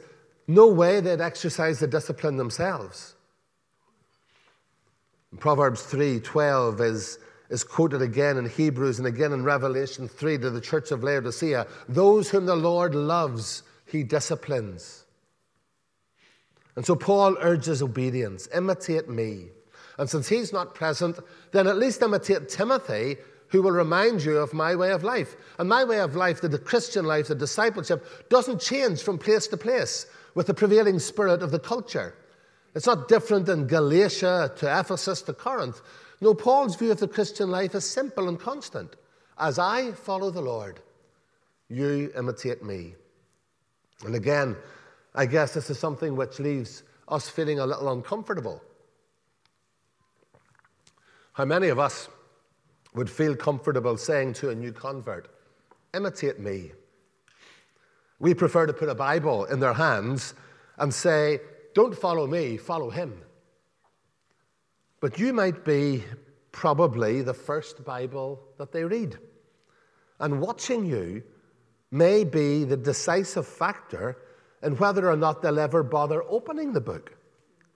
no 0.48 0.66
way 0.66 1.00
they'd 1.00 1.20
exercise 1.20 1.78
the 1.78 1.86
discipline 1.86 2.38
themselves. 2.38 3.14
Proverbs 5.38 5.82
3:12 5.82 6.80
is, 6.80 7.18
is 7.50 7.62
quoted 7.62 8.00
again 8.00 8.38
in 8.38 8.48
Hebrews 8.48 8.98
and 8.98 9.06
again 9.06 9.32
in 9.32 9.44
Revelation 9.44 10.08
3 10.08 10.38
to 10.38 10.50
the 10.50 10.60
church 10.60 10.90
of 10.90 11.04
Laodicea. 11.04 11.66
Those 11.86 12.30
whom 12.30 12.46
the 12.46 12.56
Lord 12.56 12.94
loves, 12.94 13.62
he 13.84 14.02
disciplines. 14.02 15.04
And 16.76 16.86
so 16.86 16.96
Paul 16.96 17.36
urges 17.40 17.82
obedience 17.82 18.48
imitate 18.54 19.08
me. 19.08 19.48
And 19.98 20.08
since 20.08 20.28
he's 20.28 20.52
not 20.52 20.74
present, 20.74 21.18
then 21.52 21.66
at 21.66 21.76
least 21.76 22.00
imitate 22.02 22.48
Timothy, 22.48 23.16
who 23.48 23.62
will 23.62 23.72
remind 23.72 24.22
you 24.22 24.38
of 24.38 24.54
my 24.54 24.76
way 24.76 24.92
of 24.92 25.02
life. 25.02 25.36
And 25.58 25.68
my 25.68 25.84
way 25.84 26.00
of 26.00 26.14
life, 26.14 26.40
the 26.40 26.58
Christian 26.58 27.04
life, 27.04 27.28
the 27.28 27.34
discipleship, 27.34 28.28
doesn't 28.30 28.60
change 28.60 29.02
from 29.02 29.18
place 29.18 29.48
to 29.48 29.56
place 29.56 30.06
with 30.38 30.46
the 30.46 30.54
prevailing 30.54 31.00
spirit 31.00 31.42
of 31.42 31.50
the 31.50 31.58
culture. 31.58 32.14
It's 32.72 32.86
not 32.86 33.08
different 33.08 33.48
in 33.48 33.66
Galatia 33.66 34.52
to 34.58 34.78
Ephesus 34.80 35.20
to 35.22 35.32
Corinth. 35.32 35.82
No, 36.20 36.32
Paul's 36.32 36.76
view 36.76 36.92
of 36.92 37.00
the 37.00 37.08
Christian 37.08 37.50
life 37.50 37.74
is 37.74 37.84
simple 37.84 38.28
and 38.28 38.38
constant. 38.38 38.94
As 39.36 39.58
I 39.58 39.90
follow 39.90 40.30
the 40.30 40.40
Lord, 40.40 40.78
you 41.68 42.12
imitate 42.16 42.62
me. 42.62 42.94
And 44.04 44.14
again, 44.14 44.54
I 45.12 45.26
guess 45.26 45.54
this 45.54 45.70
is 45.70 45.78
something 45.80 46.14
which 46.14 46.38
leaves 46.38 46.84
us 47.08 47.28
feeling 47.28 47.58
a 47.58 47.66
little 47.66 47.90
uncomfortable. 47.90 48.62
How 51.32 51.46
many 51.46 51.66
of 51.66 51.80
us 51.80 52.08
would 52.94 53.10
feel 53.10 53.34
comfortable 53.34 53.96
saying 53.96 54.34
to 54.34 54.50
a 54.50 54.54
new 54.54 54.70
convert, 54.70 55.34
imitate 55.94 56.38
me? 56.38 56.70
We 58.18 58.34
prefer 58.34 58.66
to 58.66 58.72
put 58.72 58.88
a 58.88 58.94
Bible 58.94 59.44
in 59.44 59.60
their 59.60 59.74
hands 59.74 60.34
and 60.78 60.92
say, 60.92 61.40
Don't 61.74 61.96
follow 61.96 62.26
me, 62.26 62.56
follow 62.56 62.90
him. 62.90 63.22
But 65.00 65.18
you 65.18 65.32
might 65.32 65.64
be 65.64 66.04
probably 66.50 67.22
the 67.22 67.34
first 67.34 67.84
Bible 67.84 68.40
that 68.58 68.72
they 68.72 68.84
read. 68.84 69.18
And 70.18 70.40
watching 70.40 70.84
you 70.84 71.22
may 71.90 72.24
be 72.24 72.64
the 72.64 72.76
decisive 72.76 73.46
factor 73.46 74.16
in 74.62 74.76
whether 74.76 75.08
or 75.08 75.16
not 75.16 75.40
they'll 75.40 75.60
ever 75.60 75.82
bother 75.82 76.24
opening 76.24 76.72
the 76.72 76.80
book 76.80 77.16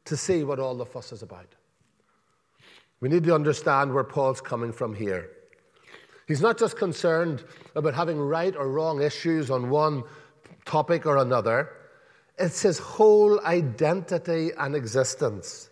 to 0.05 0.17
see 0.17 0.43
what 0.43 0.59
all 0.59 0.75
the 0.75 0.85
fuss 0.85 1.13
is 1.13 1.23
about. 1.23 1.55
We 3.01 3.09
need 3.09 3.25
to 3.25 3.35
understand 3.35 3.95
where 3.95 4.05
Paul's 4.05 4.41
coming 4.41 4.73
from 4.73 4.95
here. 4.95 5.31
He's 6.27 6.41
not 6.41 6.59
just 6.59 6.77
concerned 6.77 7.45
about 7.75 7.95
having 7.95 8.19
right 8.19 8.55
or 8.57 8.69
wrong 8.69 9.03
issues 9.03 9.51
on 9.51 9.71
one 9.71 10.05
topic 10.65 11.07
or 11.07 11.17
another, 11.17 11.71
it's 12.39 12.63
his 12.63 12.79
whole 12.79 13.41
identity 13.45 14.51
and 14.59 14.75
existence. 14.75 15.71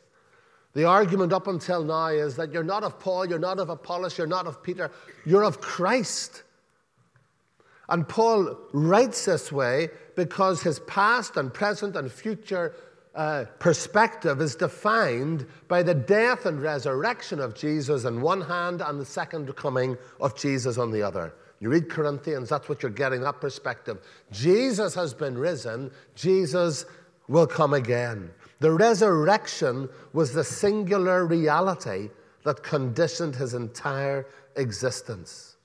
The 0.74 0.84
argument 0.84 1.32
up 1.32 1.48
until 1.48 1.82
now 1.82 2.08
is 2.08 2.36
that 2.36 2.52
you're 2.52 2.62
not 2.62 2.84
of 2.84 2.98
Paul, 3.00 3.26
you're 3.26 3.38
not 3.38 3.58
of 3.58 3.70
Apollos, 3.70 4.16
you're 4.16 4.26
not 4.26 4.46
of 4.46 4.62
Peter, 4.62 4.90
you're 5.26 5.44
of 5.44 5.60
Christ. 5.60 6.44
And 7.88 8.08
Paul 8.08 8.56
writes 8.72 9.24
this 9.24 9.50
way 9.50 9.88
because 10.14 10.62
his 10.62 10.78
past 10.80 11.36
and 11.36 11.52
present 11.52 11.96
and 11.96 12.10
future 12.10 12.74
uh, 13.16 13.46
perspective 13.58 14.40
is 14.40 14.54
defined 14.54 15.44
by 15.66 15.82
the 15.82 15.94
death 15.94 16.46
and 16.46 16.62
resurrection 16.62 17.40
of 17.40 17.56
Jesus 17.56 18.04
on 18.04 18.20
one 18.20 18.42
hand 18.42 18.80
and 18.80 19.00
the 19.00 19.04
second 19.04 19.54
coming 19.56 19.98
of 20.20 20.36
Jesus 20.36 20.78
on 20.78 20.92
the 20.92 21.02
other. 21.02 21.34
You 21.60 21.68
read 21.68 21.90
Corinthians, 21.90 22.48
that's 22.48 22.68
what 22.68 22.82
you're 22.82 22.90
getting, 22.90 23.20
that 23.20 23.40
perspective. 23.40 23.98
Jesus 24.32 24.94
has 24.94 25.12
been 25.12 25.36
risen, 25.36 25.90
Jesus 26.14 26.86
will 27.28 27.46
come 27.46 27.74
again. 27.74 28.30
The 28.60 28.72
resurrection 28.72 29.88
was 30.14 30.32
the 30.32 30.42
singular 30.42 31.26
reality 31.26 32.08
that 32.44 32.62
conditioned 32.62 33.36
his 33.36 33.52
entire 33.52 34.26
existence. 34.56 35.56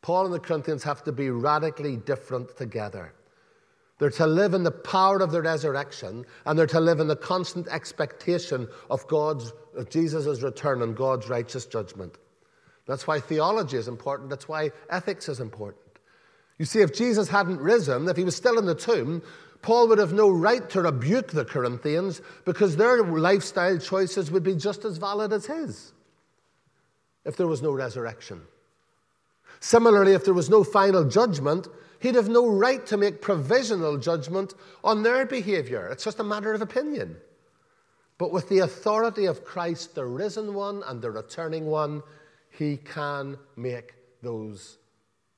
Paul 0.00 0.24
and 0.24 0.34
the 0.34 0.40
Corinthians 0.40 0.82
have 0.82 1.04
to 1.04 1.12
be 1.12 1.30
radically 1.30 1.96
different 1.96 2.56
together. 2.56 3.14
They're 3.98 4.10
to 4.10 4.26
live 4.26 4.54
in 4.54 4.64
the 4.64 4.70
power 4.70 5.18
of 5.20 5.30
the 5.30 5.42
resurrection, 5.42 6.24
and 6.44 6.58
they're 6.58 6.66
to 6.68 6.80
live 6.80 6.98
in 6.98 7.06
the 7.06 7.14
constant 7.14 7.68
expectation 7.68 8.66
of 8.90 9.06
God's, 9.06 9.52
of 9.76 9.90
Jesus' 9.90 10.42
return 10.42 10.82
and 10.82 10.96
God's 10.96 11.28
righteous 11.28 11.66
judgment. 11.66 12.16
That's 12.86 13.06
why 13.06 13.20
theology 13.20 13.76
is 13.76 13.88
important. 13.88 14.30
That's 14.30 14.48
why 14.48 14.70
ethics 14.90 15.28
is 15.28 15.40
important. 15.40 15.82
You 16.58 16.64
see, 16.64 16.80
if 16.80 16.94
Jesus 16.94 17.28
hadn't 17.28 17.60
risen, 17.60 18.08
if 18.08 18.16
he 18.16 18.24
was 18.24 18.36
still 18.36 18.58
in 18.58 18.66
the 18.66 18.74
tomb, 18.74 19.22
Paul 19.62 19.88
would 19.88 19.98
have 19.98 20.12
no 20.12 20.28
right 20.28 20.68
to 20.70 20.82
rebuke 20.82 21.32
the 21.32 21.44
Corinthians 21.44 22.20
because 22.44 22.76
their 22.76 23.02
lifestyle 23.02 23.78
choices 23.78 24.30
would 24.30 24.42
be 24.42 24.56
just 24.56 24.84
as 24.84 24.98
valid 24.98 25.32
as 25.32 25.46
his 25.46 25.92
if 27.24 27.36
there 27.36 27.46
was 27.46 27.62
no 27.62 27.70
resurrection. 27.70 28.42
Similarly, 29.60 30.12
if 30.12 30.24
there 30.24 30.34
was 30.34 30.50
no 30.50 30.64
final 30.64 31.04
judgment, 31.04 31.68
he'd 32.00 32.16
have 32.16 32.28
no 32.28 32.48
right 32.48 32.84
to 32.86 32.96
make 32.96 33.22
provisional 33.22 33.96
judgment 33.96 34.54
on 34.82 35.04
their 35.04 35.24
behavior. 35.24 35.86
It's 35.86 36.02
just 36.02 36.18
a 36.18 36.24
matter 36.24 36.52
of 36.52 36.62
opinion. 36.62 37.16
But 38.18 38.32
with 38.32 38.48
the 38.48 38.58
authority 38.58 39.26
of 39.26 39.44
Christ, 39.44 39.94
the 39.94 40.04
risen 40.04 40.54
one 40.54 40.82
and 40.86 41.00
the 41.00 41.12
returning 41.12 41.66
one, 41.66 42.02
he 42.58 42.76
can 42.76 43.38
make 43.56 43.94
those 44.22 44.78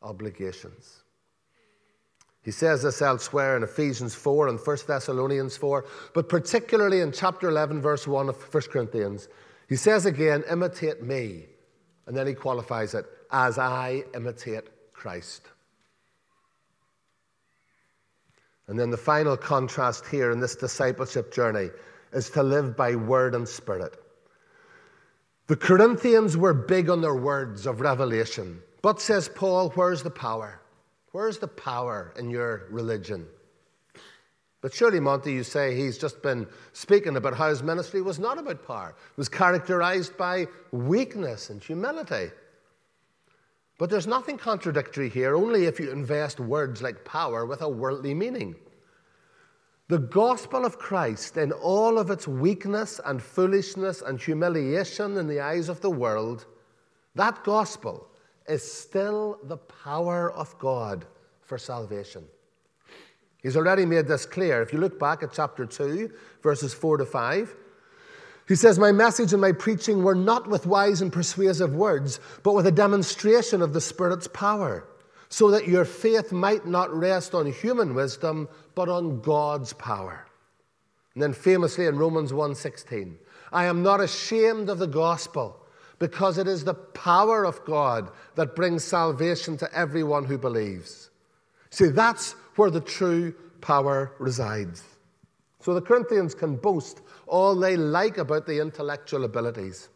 obligations. 0.02 1.02
He 2.42 2.50
says 2.50 2.82
this 2.82 3.00
elsewhere 3.00 3.56
in 3.56 3.62
Ephesians 3.62 4.14
4 4.14 4.48
and 4.48 4.60
1 4.60 4.76
Thessalonians 4.86 5.56
4, 5.56 5.86
but 6.12 6.28
particularly 6.28 7.00
in 7.00 7.10
chapter 7.10 7.48
11, 7.48 7.80
verse 7.80 8.06
1 8.06 8.28
of 8.28 8.54
1 8.54 8.62
Corinthians. 8.64 9.28
He 9.68 9.76
says 9.76 10.04
again, 10.04 10.44
imitate 10.50 11.02
me. 11.02 11.46
And 12.06 12.14
then 12.14 12.26
he 12.26 12.34
qualifies 12.34 12.92
it, 12.92 13.06
as 13.32 13.58
I 13.58 14.04
imitate 14.14 14.92
Christ. 14.92 15.48
And 18.66 18.78
then 18.78 18.90
the 18.90 18.98
final 18.98 19.38
contrast 19.38 20.06
here 20.06 20.30
in 20.30 20.40
this 20.40 20.54
discipleship 20.54 21.32
journey 21.32 21.70
is 22.12 22.28
to 22.30 22.42
live 22.42 22.76
by 22.76 22.94
word 22.94 23.34
and 23.34 23.48
spirit. 23.48 24.03
The 25.46 25.56
Corinthians 25.56 26.38
were 26.38 26.54
big 26.54 26.88
on 26.88 27.02
their 27.02 27.14
words 27.14 27.66
of 27.66 27.80
revelation. 27.80 28.62
But, 28.80 29.00
says 29.00 29.28
Paul, 29.28 29.70
where's 29.70 30.02
the 30.02 30.10
power? 30.10 30.60
Where's 31.12 31.38
the 31.38 31.48
power 31.48 32.14
in 32.18 32.30
your 32.30 32.66
religion? 32.70 33.26
But 34.62 34.72
surely, 34.72 35.00
Monty, 35.00 35.34
you 35.34 35.44
say 35.44 35.76
he's 35.76 35.98
just 35.98 36.22
been 36.22 36.46
speaking 36.72 37.16
about 37.16 37.36
how 37.36 37.50
his 37.50 37.62
ministry 37.62 38.00
was 38.00 38.18
not 38.18 38.38
about 38.38 38.66
power, 38.66 38.94
it 39.12 39.18
was 39.18 39.28
characterized 39.28 40.16
by 40.16 40.46
weakness 40.72 41.50
and 41.50 41.62
humility. 41.62 42.30
But 43.76 43.90
there's 43.90 44.06
nothing 44.06 44.38
contradictory 44.38 45.10
here, 45.10 45.36
only 45.36 45.66
if 45.66 45.78
you 45.78 45.90
invest 45.90 46.40
words 46.40 46.80
like 46.80 47.04
power 47.04 47.44
with 47.44 47.60
a 47.60 47.68
worldly 47.68 48.14
meaning. 48.14 48.54
The 49.88 49.98
gospel 49.98 50.64
of 50.64 50.78
Christ, 50.78 51.36
in 51.36 51.52
all 51.52 51.98
of 51.98 52.10
its 52.10 52.26
weakness 52.26 53.00
and 53.04 53.22
foolishness 53.22 54.00
and 54.00 54.20
humiliation 54.20 55.18
in 55.18 55.26
the 55.26 55.40
eyes 55.40 55.68
of 55.68 55.82
the 55.82 55.90
world, 55.90 56.46
that 57.14 57.44
gospel 57.44 58.08
is 58.48 58.62
still 58.62 59.38
the 59.44 59.58
power 59.58 60.32
of 60.32 60.58
God 60.58 61.04
for 61.42 61.58
salvation. 61.58 62.24
He's 63.42 63.58
already 63.58 63.84
made 63.84 64.08
this 64.08 64.24
clear. 64.24 64.62
If 64.62 64.72
you 64.72 64.78
look 64.78 64.98
back 64.98 65.22
at 65.22 65.34
chapter 65.34 65.66
2, 65.66 66.10
verses 66.42 66.72
4 66.72 66.96
to 66.98 67.04
5, 67.04 67.54
he 68.48 68.54
says, 68.54 68.78
My 68.78 68.90
message 68.90 69.32
and 69.32 69.40
my 69.40 69.52
preaching 69.52 70.02
were 70.02 70.14
not 70.14 70.48
with 70.48 70.66
wise 70.66 71.02
and 71.02 71.12
persuasive 71.12 71.74
words, 71.74 72.20
but 72.42 72.54
with 72.54 72.66
a 72.66 72.72
demonstration 72.72 73.60
of 73.60 73.74
the 73.74 73.82
Spirit's 73.82 74.28
power, 74.28 74.86
so 75.34 75.50
that 75.50 75.66
your 75.66 75.84
faith 75.84 76.30
might 76.30 76.64
not 76.64 76.94
rest 76.94 77.34
on 77.34 77.44
human 77.50 77.92
wisdom, 77.92 78.48
but 78.76 78.88
on 78.88 79.20
God's 79.20 79.72
power. 79.72 80.24
And 81.12 81.20
then 81.20 81.32
famously 81.32 81.86
in 81.86 81.98
Romans 81.98 82.32
1:16, 82.32 83.18
I 83.52 83.64
am 83.64 83.82
not 83.82 84.00
ashamed 84.00 84.70
of 84.70 84.78
the 84.78 84.86
gospel 84.86 85.56
because 85.98 86.38
it 86.38 86.46
is 86.46 86.62
the 86.62 86.74
power 86.74 87.44
of 87.44 87.64
God 87.64 88.12
that 88.36 88.54
brings 88.54 88.84
salvation 88.84 89.56
to 89.56 89.76
everyone 89.76 90.26
who 90.26 90.38
believes. 90.38 91.10
See, 91.70 91.88
that's 91.88 92.36
where 92.54 92.70
the 92.70 92.80
true 92.80 93.34
power 93.60 94.12
resides. 94.20 94.84
So 95.58 95.74
the 95.74 95.82
Corinthians 95.82 96.36
can 96.36 96.54
boast 96.54 97.00
all 97.26 97.56
they 97.56 97.76
like 97.76 98.18
about 98.18 98.46
the 98.46 98.60
intellectual 98.60 99.24
abilities. 99.24 99.88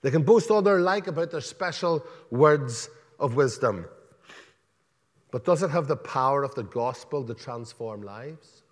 They 0.00 0.10
can 0.10 0.24
boast 0.24 0.50
all 0.50 0.60
they 0.60 0.72
like 0.72 1.06
about 1.06 1.30
their 1.30 1.40
special 1.40 2.04
words 2.32 2.90
of 3.18 3.34
wisdom. 3.34 3.86
But 5.30 5.44
does 5.44 5.62
it 5.62 5.70
have 5.70 5.88
the 5.88 5.96
power 5.96 6.42
of 6.44 6.54
the 6.54 6.62
gospel 6.62 7.24
to 7.24 7.34
transform 7.34 8.02
lives? 8.02 8.62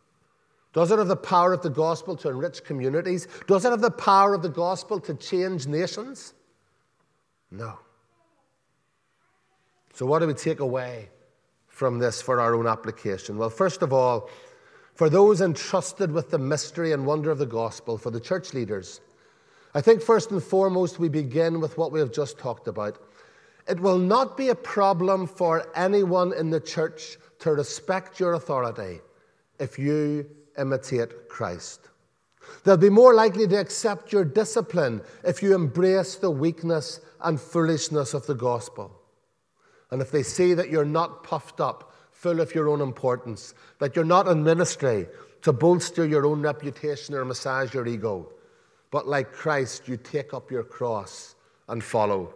Does 0.73 0.93
it 0.93 0.99
have 0.99 1.09
the 1.09 1.17
power 1.17 1.53
of 1.53 1.63
the 1.63 1.71
gospel 1.71 2.17
to 2.17 2.29
enrich 2.29 2.63
communities? 2.65 3.27
Does 3.47 3.65
it 3.65 3.71
have 3.71 3.81
the 3.81 3.91
power 3.91 4.35
of 4.35 4.43
the 4.43 4.49
gospel 4.49 5.01
to 5.01 5.15
change 5.15 5.67
nations? 5.67 6.35
No. 7.51 7.79
So, 9.95 10.07
what 10.07 10.21
do 10.21 10.27
we 10.27 10.35
take 10.35 10.61
away 10.61 11.09
from 11.67 11.99
this 11.99 12.23
for 12.23 12.41
our 12.41 12.55
own 12.55 12.67
application? 12.67 13.37
Well, 13.37 13.51
first 13.51 13.83
of 13.83 13.93
all, 13.93 14.31
for 14.95 15.11
those 15.11 15.41
entrusted 15.41 16.13
with 16.13 16.31
the 16.31 16.39
mystery 16.39 16.93
and 16.93 17.07
wonder 17.07 17.31
of 17.31 17.39
the 17.39 17.47
gospel, 17.47 17.99
for 17.99 18.11
the 18.11 18.21
church 18.21 18.55
leaders, 18.55 19.01
I 19.75 19.81
think 19.81 20.03
first 20.03 20.31
and 20.31 20.43
foremost 20.43 20.99
we 20.99 21.09
begin 21.09 21.61
with 21.61 21.79
what 21.79 21.91
we 21.91 22.01
have 22.01 22.13
just 22.13 22.39
talked 22.39 22.69
about. 22.69 22.99
It 23.71 23.79
will 23.79 23.99
not 23.99 24.37
be 24.37 24.49
a 24.49 24.55
problem 24.57 25.29
for 25.29 25.71
anyone 25.77 26.33
in 26.33 26.51
the 26.51 26.59
church 26.59 27.19
to 27.39 27.53
respect 27.53 28.19
your 28.19 28.33
authority 28.33 29.01
if 29.61 29.79
you 29.79 30.29
imitate 30.59 31.29
Christ. 31.29 31.89
They'll 32.65 32.77
be 32.77 32.91
more 32.91 33.15
likely 33.15 33.47
to 33.47 33.61
accept 33.61 34.13
your 34.13 34.25
discipline 34.25 35.03
if 35.23 35.41
you 35.41 35.55
embrace 35.55 36.17
the 36.17 36.33
weakness 36.33 37.01
and 37.21 37.41
foolishness 37.41 38.13
of 38.13 38.27
the 38.27 38.35
gospel. 38.35 38.91
And 39.93 40.03
if 40.03 40.11
they 40.11 40.25
see 40.25 40.53
that 40.55 40.71
you're 40.71 40.85
not 40.85 41.23
puffed 41.23 41.61
up, 41.61 41.95
full 42.11 42.41
of 42.41 42.55
your 42.55 42.69
own 42.69 42.81
importance, 42.81 43.55
that 43.79 43.95
you're 43.95 44.05
not 44.05 44.27
in 44.27 44.43
ministry 44.43 45.07
to 45.43 45.53
bolster 45.53 46.05
your 46.05 46.27
own 46.27 46.43
reputation 46.43 47.15
or 47.15 47.25
massage 47.25 47.73
your 47.73 47.87
ego, 47.87 48.33
but 48.91 49.07
like 49.07 49.33
Christ, 49.33 49.87
you 49.87 49.97
take 49.97 50.35
up 50.35 50.51
your 50.51 50.65
cross 50.65 51.37
and 51.69 51.85
follow. 51.85 52.35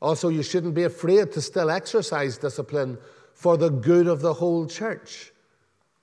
Also, 0.00 0.28
you 0.28 0.42
shouldn't 0.42 0.74
be 0.74 0.84
afraid 0.84 1.32
to 1.32 1.40
still 1.40 1.70
exercise 1.70 2.38
discipline 2.38 2.98
for 3.34 3.56
the 3.56 3.70
good 3.70 4.06
of 4.06 4.20
the 4.20 4.34
whole 4.34 4.66
church 4.66 5.32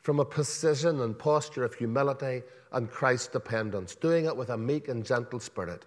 from 0.02 0.20
a 0.20 0.26
position 0.26 1.02
and 1.02 1.18
posture 1.18 1.64
of 1.64 1.74
humility 1.74 2.44
and 2.72 2.90
Christ 2.90 3.32
dependence, 3.32 3.96
doing 3.96 4.26
it 4.26 4.36
with 4.36 4.50
a 4.50 4.58
meek 4.58 4.88
and 4.88 5.06
gentle 5.06 5.40
spirit. 5.40 5.86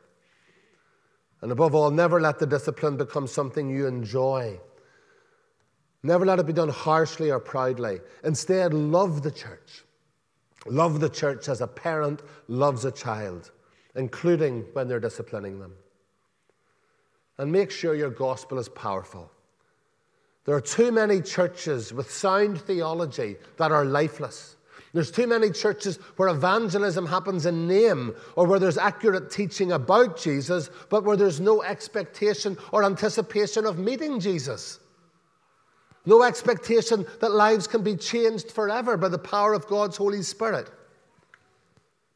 And 1.41 1.53
above 1.53 1.75
all, 1.75 1.91
never 1.91 2.21
let 2.21 2.39
the 2.39 2.47
discipline 2.47 2.97
become 2.97 3.27
something 3.27 3.71
you 3.71 3.87
enjoy. 3.87 4.59
Never 6.03 6.27
let 6.27 6.39
it 6.39 6.47
be 6.47 6.53
done 6.53 6.69
harshly 6.69 7.31
or 7.31 7.39
proudly. 7.39 8.01
Instead, 8.25 8.75
love 8.75 9.23
the 9.23 9.31
church. 9.31 9.85
Love 10.67 11.01
the 11.01 11.09
church 11.09 11.49
as 11.49 11.61
a 11.61 11.67
parent 11.67 12.23
loves 12.49 12.85
a 12.85 12.91
child. 12.91 13.53
including 13.99 14.65
when 14.73 14.89
they're 14.89 15.01
disciplining 15.01 15.59
them. 15.59 15.75
And 17.39 17.53
make 17.53 17.71
sure 17.71 17.95
your 17.95 18.11
gospel 18.11 18.59
is 18.59 18.69
powerful. 18.69 19.31
There 20.45 20.57
are 20.57 20.61
too 20.61 20.91
many 20.91 21.21
churches 21.21 21.93
with 21.93 22.11
sound 22.11 22.61
theology 22.61 23.37
that 23.59 23.71
are 23.71 23.85
lifeless. 23.85 24.57
There's 24.95 25.11
too 25.11 25.27
many 25.27 25.51
churches 25.51 25.99
where 26.17 26.29
evangelism 26.29 27.07
happens 27.07 27.45
in 27.45 27.69
name 27.69 28.17
or 28.35 28.47
where 28.47 28.59
there's 28.59 28.79
accurate 28.79 29.31
teaching 29.31 29.73
about 29.73 30.17
Jesus, 30.17 30.71
but 30.89 31.05
where 31.05 31.17
there's 31.17 31.39
no 31.39 31.63
expectation 31.63 32.57
or 32.73 32.83
anticipation 32.83 33.67
of 33.67 33.79
meeting 33.79 34.19
Jesus. 34.21 34.81
No 36.07 36.23
expectation 36.23 37.05
that 37.21 37.33
lives 37.33 37.67
can 37.67 37.83
be 37.83 37.97
changed 37.97 38.51
forever 38.51 38.97
by 38.97 39.11
the 39.11 39.19
power 39.19 39.53
of 39.53 39.67
God's 39.67 39.99
Holy 39.99 40.23
Spirit. 40.23 40.71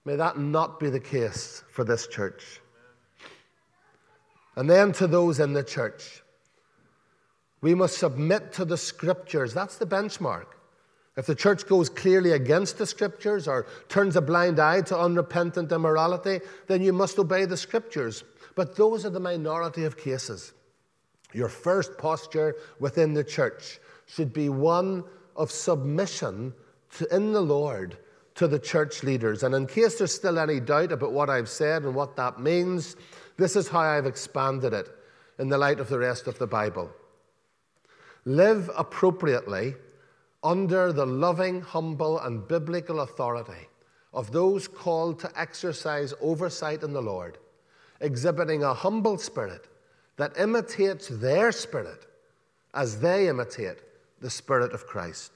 May 0.06 0.16
that 0.16 0.38
not 0.38 0.80
be 0.80 0.88
the 0.88 0.98
case 0.98 1.62
for 1.70 1.84
this 1.84 2.06
church. 2.06 2.61
And 4.56 4.68
then 4.68 4.92
to 4.92 5.06
those 5.06 5.40
in 5.40 5.52
the 5.52 5.64
church, 5.64 6.22
we 7.60 7.74
must 7.74 7.98
submit 7.98 8.52
to 8.54 8.64
the 8.64 8.76
scriptures. 8.76 9.54
That's 9.54 9.78
the 9.78 9.86
benchmark. 9.86 10.46
If 11.16 11.26
the 11.26 11.34
church 11.34 11.66
goes 11.66 11.88
clearly 11.88 12.32
against 12.32 12.78
the 12.78 12.86
scriptures 12.86 13.46
or 13.46 13.66
turns 13.88 14.16
a 14.16 14.22
blind 14.22 14.58
eye 14.58 14.80
to 14.82 14.98
unrepentant 14.98 15.70
immorality, 15.70 16.40
then 16.68 16.82
you 16.82 16.92
must 16.92 17.18
obey 17.18 17.44
the 17.44 17.56
scriptures. 17.56 18.24
But 18.54 18.76
those 18.76 19.04
are 19.04 19.10
the 19.10 19.20
minority 19.20 19.84
of 19.84 19.98
cases. 19.98 20.52
Your 21.32 21.48
first 21.48 21.98
posture 21.98 22.56
within 22.80 23.14
the 23.14 23.24
church 23.24 23.78
should 24.06 24.32
be 24.32 24.48
one 24.48 25.04
of 25.36 25.50
submission 25.50 26.54
to, 26.96 27.14
in 27.14 27.32
the 27.32 27.40
Lord 27.40 27.98
to 28.34 28.46
the 28.46 28.58
church 28.58 29.02
leaders. 29.02 29.42
And 29.42 29.54
in 29.54 29.66
case 29.66 29.98
there's 29.98 30.14
still 30.14 30.38
any 30.38 30.60
doubt 30.60 30.92
about 30.92 31.12
what 31.12 31.30
I've 31.30 31.48
said 31.48 31.82
and 31.82 31.94
what 31.94 32.16
that 32.16 32.40
means, 32.40 32.96
this 33.36 33.56
is 33.56 33.68
how 33.68 33.80
I've 33.80 34.06
expanded 34.06 34.72
it 34.72 34.88
in 35.38 35.48
the 35.48 35.58
light 35.58 35.80
of 35.80 35.88
the 35.88 35.98
rest 35.98 36.26
of 36.26 36.38
the 36.38 36.46
Bible. 36.46 36.90
Live 38.24 38.70
appropriately 38.76 39.74
under 40.44 40.92
the 40.92 41.06
loving, 41.06 41.60
humble, 41.60 42.18
and 42.18 42.46
biblical 42.46 43.00
authority 43.00 43.68
of 44.12 44.32
those 44.32 44.68
called 44.68 45.18
to 45.20 45.40
exercise 45.40 46.12
oversight 46.20 46.82
in 46.82 46.92
the 46.92 47.02
Lord, 47.02 47.38
exhibiting 48.00 48.62
a 48.62 48.74
humble 48.74 49.18
spirit 49.18 49.68
that 50.16 50.38
imitates 50.38 51.08
their 51.08 51.50
spirit 51.52 52.06
as 52.74 53.00
they 53.00 53.28
imitate 53.28 53.78
the 54.20 54.30
Spirit 54.30 54.72
of 54.72 54.86
Christ. 54.86 55.32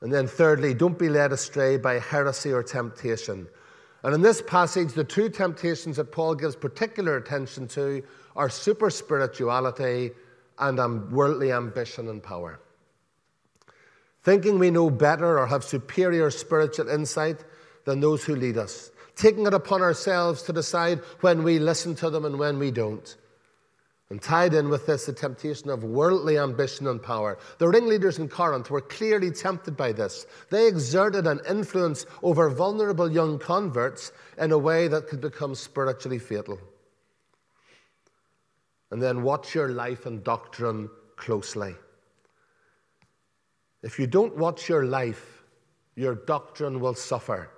And 0.00 0.12
then, 0.12 0.26
thirdly, 0.26 0.74
don't 0.74 0.98
be 0.98 1.08
led 1.08 1.32
astray 1.32 1.76
by 1.76 1.98
heresy 1.98 2.52
or 2.52 2.62
temptation. 2.62 3.46
And 4.02 4.14
in 4.14 4.22
this 4.22 4.42
passage, 4.42 4.92
the 4.92 5.04
two 5.04 5.28
temptations 5.28 5.96
that 5.96 6.10
Paul 6.10 6.34
gives 6.34 6.56
particular 6.56 7.16
attention 7.16 7.68
to 7.68 8.02
are 8.34 8.48
super 8.48 8.90
spirituality 8.90 10.10
and 10.58 11.12
worldly 11.12 11.52
ambition 11.52 12.08
and 12.08 12.22
power. 12.22 12.60
Thinking 14.22 14.58
we 14.58 14.70
know 14.70 14.90
better 14.90 15.38
or 15.38 15.46
have 15.46 15.64
superior 15.64 16.30
spiritual 16.30 16.88
insight 16.88 17.44
than 17.84 18.00
those 18.00 18.24
who 18.24 18.36
lead 18.36 18.56
us. 18.56 18.90
Taking 19.16 19.46
it 19.46 19.54
upon 19.54 19.82
ourselves 19.82 20.42
to 20.44 20.52
decide 20.52 21.00
when 21.20 21.42
we 21.42 21.58
listen 21.58 21.94
to 21.96 22.10
them 22.10 22.24
and 22.24 22.38
when 22.38 22.58
we 22.58 22.70
don't. 22.70 23.16
And 24.12 24.20
tied 24.20 24.52
in 24.52 24.68
with 24.68 24.84
this, 24.84 25.06
the 25.06 25.14
temptation 25.14 25.70
of 25.70 25.84
worldly 25.84 26.36
ambition 26.36 26.86
and 26.86 27.02
power. 27.02 27.38
The 27.56 27.66
ringleaders 27.66 28.18
in 28.18 28.28
Corinth 28.28 28.70
were 28.70 28.82
clearly 28.82 29.30
tempted 29.30 29.74
by 29.74 29.92
this. 29.92 30.26
They 30.50 30.68
exerted 30.68 31.26
an 31.26 31.40
influence 31.48 32.04
over 32.22 32.50
vulnerable 32.50 33.10
young 33.10 33.38
converts 33.38 34.12
in 34.36 34.52
a 34.52 34.58
way 34.58 34.86
that 34.86 35.08
could 35.08 35.22
become 35.22 35.54
spiritually 35.54 36.18
fatal. 36.18 36.58
And 38.90 39.00
then 39.00 39.22
watch 39.22 39.54
your 39.54 39.70
life 39.70 40.04
and 40.04 40.22
doctrine 40.22 40.90
closely. 41.16 41.74
If 43.82 43.98
you 43.98 44.06
don't 44.06 44.36
watch 44.36 44.68
your 44.68 44.84
life, 44.84 45.42
your 45.96 46.16
doctrine 46.16 46.80
will 46.80 46.96
suffer. 46.96 47.48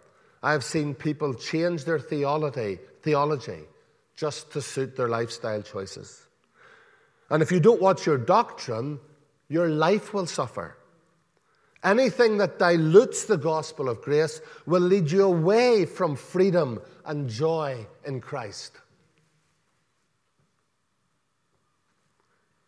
I've 0.41 0.63
seen 0.63 0.95
people 0.95 1.35
change 1.35 1.85
their 1.85 1.99
theology, 1.99 2.79
theology 3.03 3.65
just 4.15 4.53
to 4.53 4.63
suit 4.63 4.95
their 4.95 5.09
lifestyle 5.09 5.61
choices. 5.61 6.29
And 7.35 7.43
if 7.43 7.51
you 7.51 7.59
don't 7.59 7.83
watch 7.83 8.07
your 8.07 8.17
doctrine, 8.17 9.01
your 9.49 9.69
life 9.69 10.15
will 10.15 10.25
suffer. 10.25 10.77
Anything 11.83 12.39
that 12.39 12.61
dilutes 12.61 13.25
the 13.25 13.37
gospel 13.37 13.89
of 13.89 14.01
grace 14.03 14.41
will 14.67 14.83
lead 14.83 15.11
you 15.11 15.25
away 15.25 15.85
from 15.85 16.15
freedom 16.15 16.81
and 17.05 17.29
joy 17.29 17.89
in 18.07 18.21
Christ. 18.21 18.75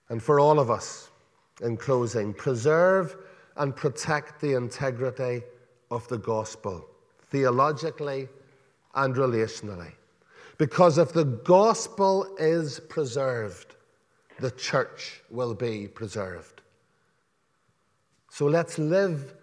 And 0.08 0.20
for 0.20 0.40
all 0.40 0.58
of 0.58 0.68
us, 0.68 1.10
in 1.62 1.76
closing, 1.76 2.34
preserve 2.34 3.14
and 3.56 3.76
protect 3.76 4.40
the 4.40 4.54
integrity 4.54 5.42
of 5.92 6.08
the 6.08 6.18
gospel, 6.18 6.84
theologically 7.30 8.28
and 8.96 9.14
relationally. 9.14 9.92
Because 10.58 10.98
if 10.98 11.12
the 11.12 11.24
gospel 11.24 12.34
is 12.40 12.80
preserved, 12.88 13.75
the 14.40 14.50
church 14.50 15.22
will 15.30 15.54
be 15.54 15.88
preserved. 15.88 16.62
So 18.30 18.46
let's 18.46 18.78
live 18.78 19.34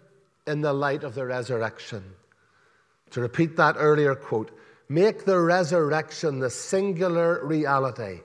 in 0.46 0.60
the 0.60 0.72
light 0.72 1.04
of 1.04 1.14
the 1.14 1.26
resurrection. 1.26 2.04
To 3.10 3.20
repeat 3.20 3.56
that 3.56 3.76
earlier 3.78 4.14
quote, 4.14 4.50
make 4.88 5.24
the 5.24 5.40
resurrection 5.40 6.38
the 6.38 6.50
singular 6.50 7.44
reality 7.44 8.20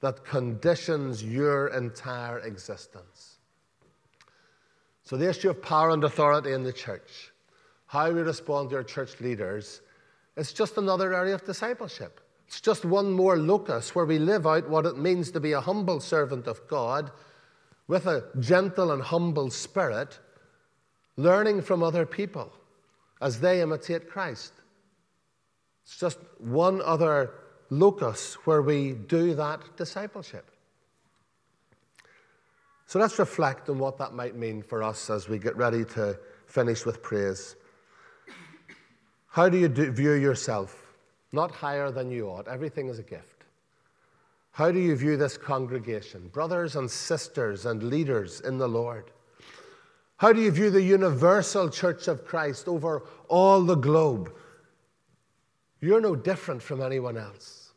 that 0.00 0.24
conditions 0.24 1.22
your 1.22 1.68
entire 1.68 2.40
existence. 2.40 3.36
So, 5.02 5.16
the 5.16 5.28
issue 5.28 5.50
of 5.50 5.60
power 5.60 5.90
and 5.90 6.04
authority 6.04 6.52
in 6.52 6.62
the 6.62 6.72
church, 6.72 7.32
how 7.86 8.10
we 8.10 8.20
respond 8.20 8.70
to 8.70 8.76
our 8.76 8.84
church 8.84 9.20
leaders, 9.20 9.80
is 10.36 10.52
just 10.52 10.76
another 10.76 11.12
area 11.12 11.34
of 11.34 11.44
discipleship. 11.44 12.20
It's 12.50 12.60
just 12.60 12.84
one 12.84 13.12
more 13.12 13.36
locus 13.36 13.94
where 13.94 14.04
we 14.04 14.18
live 14.18 14.44
out 14.44 14.68
what 14.68 14.84
it 14.84 14.98
means 14.98 15.30
to 15.30 15.38
be 15.38 15.52
a 15.52 15.60
humble 15.60 16.00
servant 16.00 16.48
of 16.48 16.66
God 16.66 17.12
with 17.86 18.08
a 18.08 18.24
gentle 18.40 18.90
and 18.90 19.00
humble 19.00 19.50
spirit, 19.50 20.18
learning 21.16 21.62
from 21.62 21.80
other 21.80 22.04
people 22.04 22.52
as 23.20 23.38
they 23.38 23.62
imitate 23.62 24.10
Christ. 24.10 24.52
It's 25.84 25.96
just 25.96 26.18
one 26.38 26.82
other 26.82 27.30
locus 27.70 28.34
where 28.46 28.62
we 28.62 28.94
do 28.94 29.36
that 29.36 29.60
discipleship. 29.76 30.50
So 32.88 32.98
let's 32.98 33.16
reflect 33.20 33.68
on 33.68 33.78
what 33.78 33.96
that 33.98 34.12
might 34.12 34.34
mean 34.34 34.62
for 34.62 34.82
us 34.82 35.08
as 35.08 35.28
we 35.28 35.38
get 35.38 35.56
ready 35.56 35.84
to 35.84 36.18
finish 36.46 36.84
with 36.84 37.00
praise. 37.00 37.54
How 39.28 39.48
do 39.48 39.56
you 39.56 39.68
do, 39.68 39.92
view 39.92 40.14
yourself? 40.14 40.79
Not 41.32 41.50
higher 41.50 41.90
than 41.90 42.10
you 42.10 42.28
ought. 42.28 42.48
Everything 42.48 42.88
is 42.88 42.98
a 42.98 43.02
gift. 43.02 43.44
How 44.52 44.72
do 44.72 44.80
you 44.80 44.96
view 44.96 45.16
this 45.16 45.36
congregation, 45.36 46.28
brothers 46.28 46.76
and 46.76 46.90
sisters 46.90 47.66
and 47.66 47.82
leaders 47.84 48.40
in 48.40 48.58
the 48.58 48.68
Lord? 48.68 49.10
How 50.16 50.32
do 50.32 50.40
you 50.40 50.50
view 50.50 50.70
the 50.70 50.82
universal 50.82 51.70
church 51.70 52.08
of 52.08 52.26
Christ 52.26 52.68
over 52.68 53.04
all 53.28 53.62
the 53.62 53.76
globe? 53.76 54.34
You're 55.80 56.00
no 56.00 56.14
different 56.14 56.62
from 56.62 56.82
anyone 56.82 57.16
else. 57.16 57.72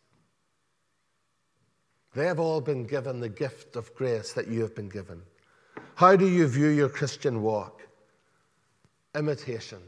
They 2.15 2.25
have 2.25 2.39
all 2.39 2.59
been 2.59 2.85
given 2.85 3.19
the 3.19 3.29
gift 3.29 3.75
of 3.75 3.93
grace 3.95 4.33
that 4.33 4.47
you 4.47 4.61
have 4.61 4.75
been 4.75 4.89
given. 4.89 5.21
How 5.95 6.15
do 6.15 6.27
you 6.27 6.47
view 6.47 6.67
your 6.67 6.89
Christian 6.89 7.41
walk? 7.41 7.81
Imitation 9.15 9.79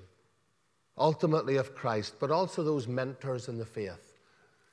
ultimately 0.98 1.58
of 1.58 1.76
Christ, 1.76 2.16
but 2.20 2.32
also 2.32 2.64
those 2.64 2.88
mentors 2.88 3.48
in 3.48 3.58
the 3.58 3.66
faith. 3.66 4.18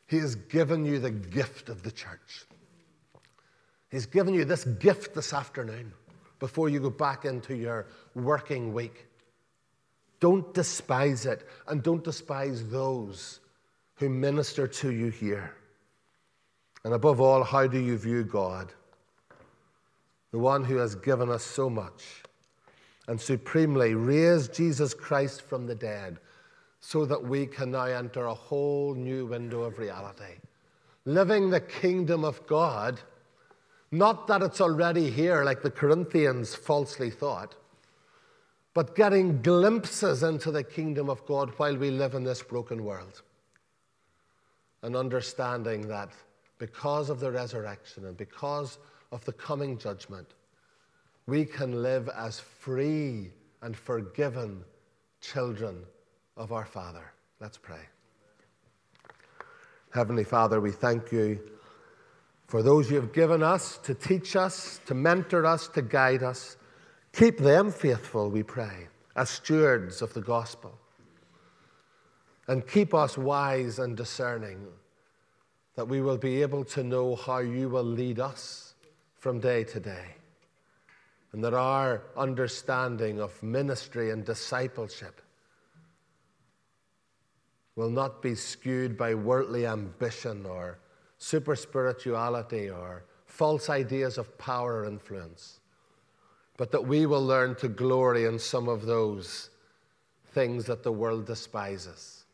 He 0.07 0.19
has 0.19 0.35
given 0.35 0.85
you 0.85 0.99
the 0.99 1.11
gift 1.11 1.69
of 1.69 1.83
the 1.83 1.91
church. 1.91 2.45
He's 3.91 4.07
given 4.07 4.35
you 4.35 4.45
this 4.45 4.65
gift 4.65 5.15
this 5.15 5.33
afternoon 5.33 5.93
before 6.39 6.69
you 6.69 6.81
go 6.81 6.91
back 6.91 7.25
into 7.25 7.55
your 7.55 7.87
working 8.15 8.73
week. 8.73 9.07
Don't 10.21 10.55
despise 10.55 11.27
it, 11.27 11.49
and 11.67 11.83
don't 11.83 12.05
despise 12.05 12.69
those 12.69 13.41
who 13.97 14.09
minister 14.09 14.67
to 14.67 14.93
you 14.93 15.09
here. 15.09 15.55
And 16.85 16.95
above 16.95 17.21
all, 17.21 17.43
how 17.43 17.67
do 17.67 17.79
you 17.79 17.97
view 17.97 18.25
God? 18.25 18.73
The 20.31 20.39
one 20.39 20.65
who 20.65 20.77
has 20.77 20.95
given 20.95 21.29
us 21.29 21.43
so 21.43 21.69
much 21.69 22.23
and 23.09 23.21
supremely 23.21 23.95
raised 23.95 24.55
Jesus 24.55 24.95
Christ 24.95 25.43
from 25.43 25.67
the 25.67 25.75
dead 25.75 26.19
so 26.81 27.05
that 27.05 27.23
we 27.23 27.47
can 27.47 27.71
now 27.71 27.85
enter 27.85 28.27
a 28.27 28.35
whole 28.35 28.95
new 28.95 29.27
window 29.27 29.63
of 29.63 29.79
reality. 29.79 30.41
Living 31.05 31.51
the 31.51 31.61
kingdom 31.61 32.25
of 32.25 32.47
God, 32.47 33.01
not 33.91 34.27
that 34.27 34.43
it's 34.43 34.61
already 34.61 35.11
here 35.11 35.45
like 35.45 35.63
the 35.63 35.71
Corinthians 35.71 36.55
falsely 36.55 37.11
thought, 37.11 37.55
but 38.75 38.97
getting 38.97 39.43
glimpses 39.43 40.23
into 40.23 40.51
the 40.51 40.65
kingdom 40.65 41.11
of 41.11 41.25
God 41.27 41.53
while 41.59 41.77
we 41.77 41.91
live 41.91 42.15
in 42.15 42.25
this 42.25 42.43
broken 42.43 42.85
world. 42.85 43.23
And 44.83 44.97
understanding 44.97 45.89
that 45.89 46.11
because 46.59 47.11
of 47.11 47.21
the 47.21 47.31
resurrection 47.31 48.07
and 48.07 48.17
because 48.17 48.79
of 49.11 49.25
the 49.25 49.33
coming 49.33 49.77
judgment, 49.77 50.35
we 51.27 51.45
can 51.45 51.83
live 51.83 52.09
as 52.09 52.41
free 52.41 53.31
and 53.63 53.77
forgiven 53.77 54.65
children 55.21 55.85
of 56.37 56.53
our 56.53 56.65
Father. 56.65 57.13
Let's 57.41 57.59
pray. 57.59 57.81
Heavenly 59.91 60.25
Father, 60.25 60.61
we 60.61 60.73
thank 60.73 61.13
you 61.13 61.39
for 62.47 62.63
those 62.63 62.91
you 62.91 62.97
have 62.97 63.13
given 63.13 63.43
us 63.43 63.79
to 63.79 63.95
teach 63.95 64.37
us, 64.37 64.81
to 64.87 64.95
mentor 64.95 65.47
us, 65.47 65.69
to 65.69 65.83
guide 65.83 66.23
us. 66.23 66.57
Keep 67.13 67.39
them 67.39 67.71
faithful, 67.71 68.31
we 68.31 68.43
pray, 68.43 68.89
as 69.17 69.31
stewards 69.31 70.03
of 70.03 70.13
the 70.15 70.21
gospel. 70.21 70.79
And 72.49 72.67
keep 72.67 72.95
us 72.95 73.17
wise 73.17 73.79
and 73.79 73.97
discerning, 73.97 74.67
that 75.77 75.87
we 75.87 76.01
will 76.01 76.19
be 76.19 76.43
able 76.43 76.65
to 76.65 76.83
know 76.83 77.15
how 77.15 77.39
you 77.39 77.69
will 77.69 77.85
lead 77.85 78.19
us 78.19 78.75
from 79.15 79.41
day 79.41 79.65
to 79.65 79.81
day. 79.81 80.17
And 81.33 81.43
that 81.45 81.55
our 81.55 82.03
understanding 82.17 83.21
of 83.21 83.43
ministry 83.43 84.11
and 84.11 84.25
discipleship 84.25 85.23
will 87.75 87.91
not 87.91 88.21
be 88.21 88.35
skewed 88.35 88.99
by 88.99 89.15
worldly 89.15 89.67
ambition 89.67 90.45
or 90.45 90.79
super 91.17 91.57
spirituality 91.57 92.69
or 92.69 93.05
false 93.25 93.71
ideas 93.71 94.19
of 94.19 94.37
power 94.37 94.81
or 94.81 94.85
influence 94.85 95.61
but 96.57 96.71
that 96.71 96.87
we 96.87 97.07
will 97.07 97.25
learn 97.25 97.55
to 97.57 97.69
glory 97.69 98.25
in 98.25 98.39
some 98.39 98.69
of 98.69 98.87
those 98.87 99.51
things 100.33 100.65
that 100.67 100.83
the 100.83 100.93
world 100.93 101.27
despises. 101.27 102.25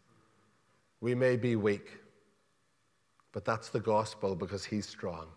We 1.01 1.15
may 1.15 1.37
be 1.37 1.57
weak, 1.57 1.93
but 3.33 3.45
that's 3.45 3.69
the 3.69 3.81
gospel 3.81 4.35
because 4.35 4.65
He's 4.65 4.87
strong. 4.87 5.29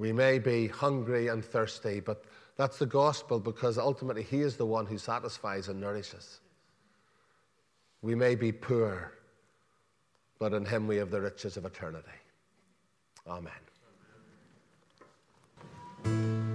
We 0.00 0.14
may 0.14 0.38
be 0.38 0.66
hungry 0.66 1.28
and 1.28 1.44
thirsty, 1.44 2.00
but 2.00 2.24
that's 2.56 2.78
the 2.78 2.86
gospel 2.86 3.38
because 3.38 3.76
ultimately 3.76 4.22
He 4.22 4.40
is 4.40 4.56
the 4.56 4.64
one 4.64 4.86
who 4.86 4.96
satisfies 4.96 5.68
and 5.68 5.78
nourishes. 5.78 6.40
We 8.00 8.14
may 8.14 8.34
be 8.34 8.50
poor, 8.50 9.12
but 10.38 10.54
in 10.54 10.64
Him 10.64 10.86
we 10.86 10.96
have 10.96 11.10
the 11.10 11.20
riches 11.20 11.58
of 11.58 11.66
eternity. 11.66 12.08
Amen. 13.28 13.52
Amen. 16.06 16.49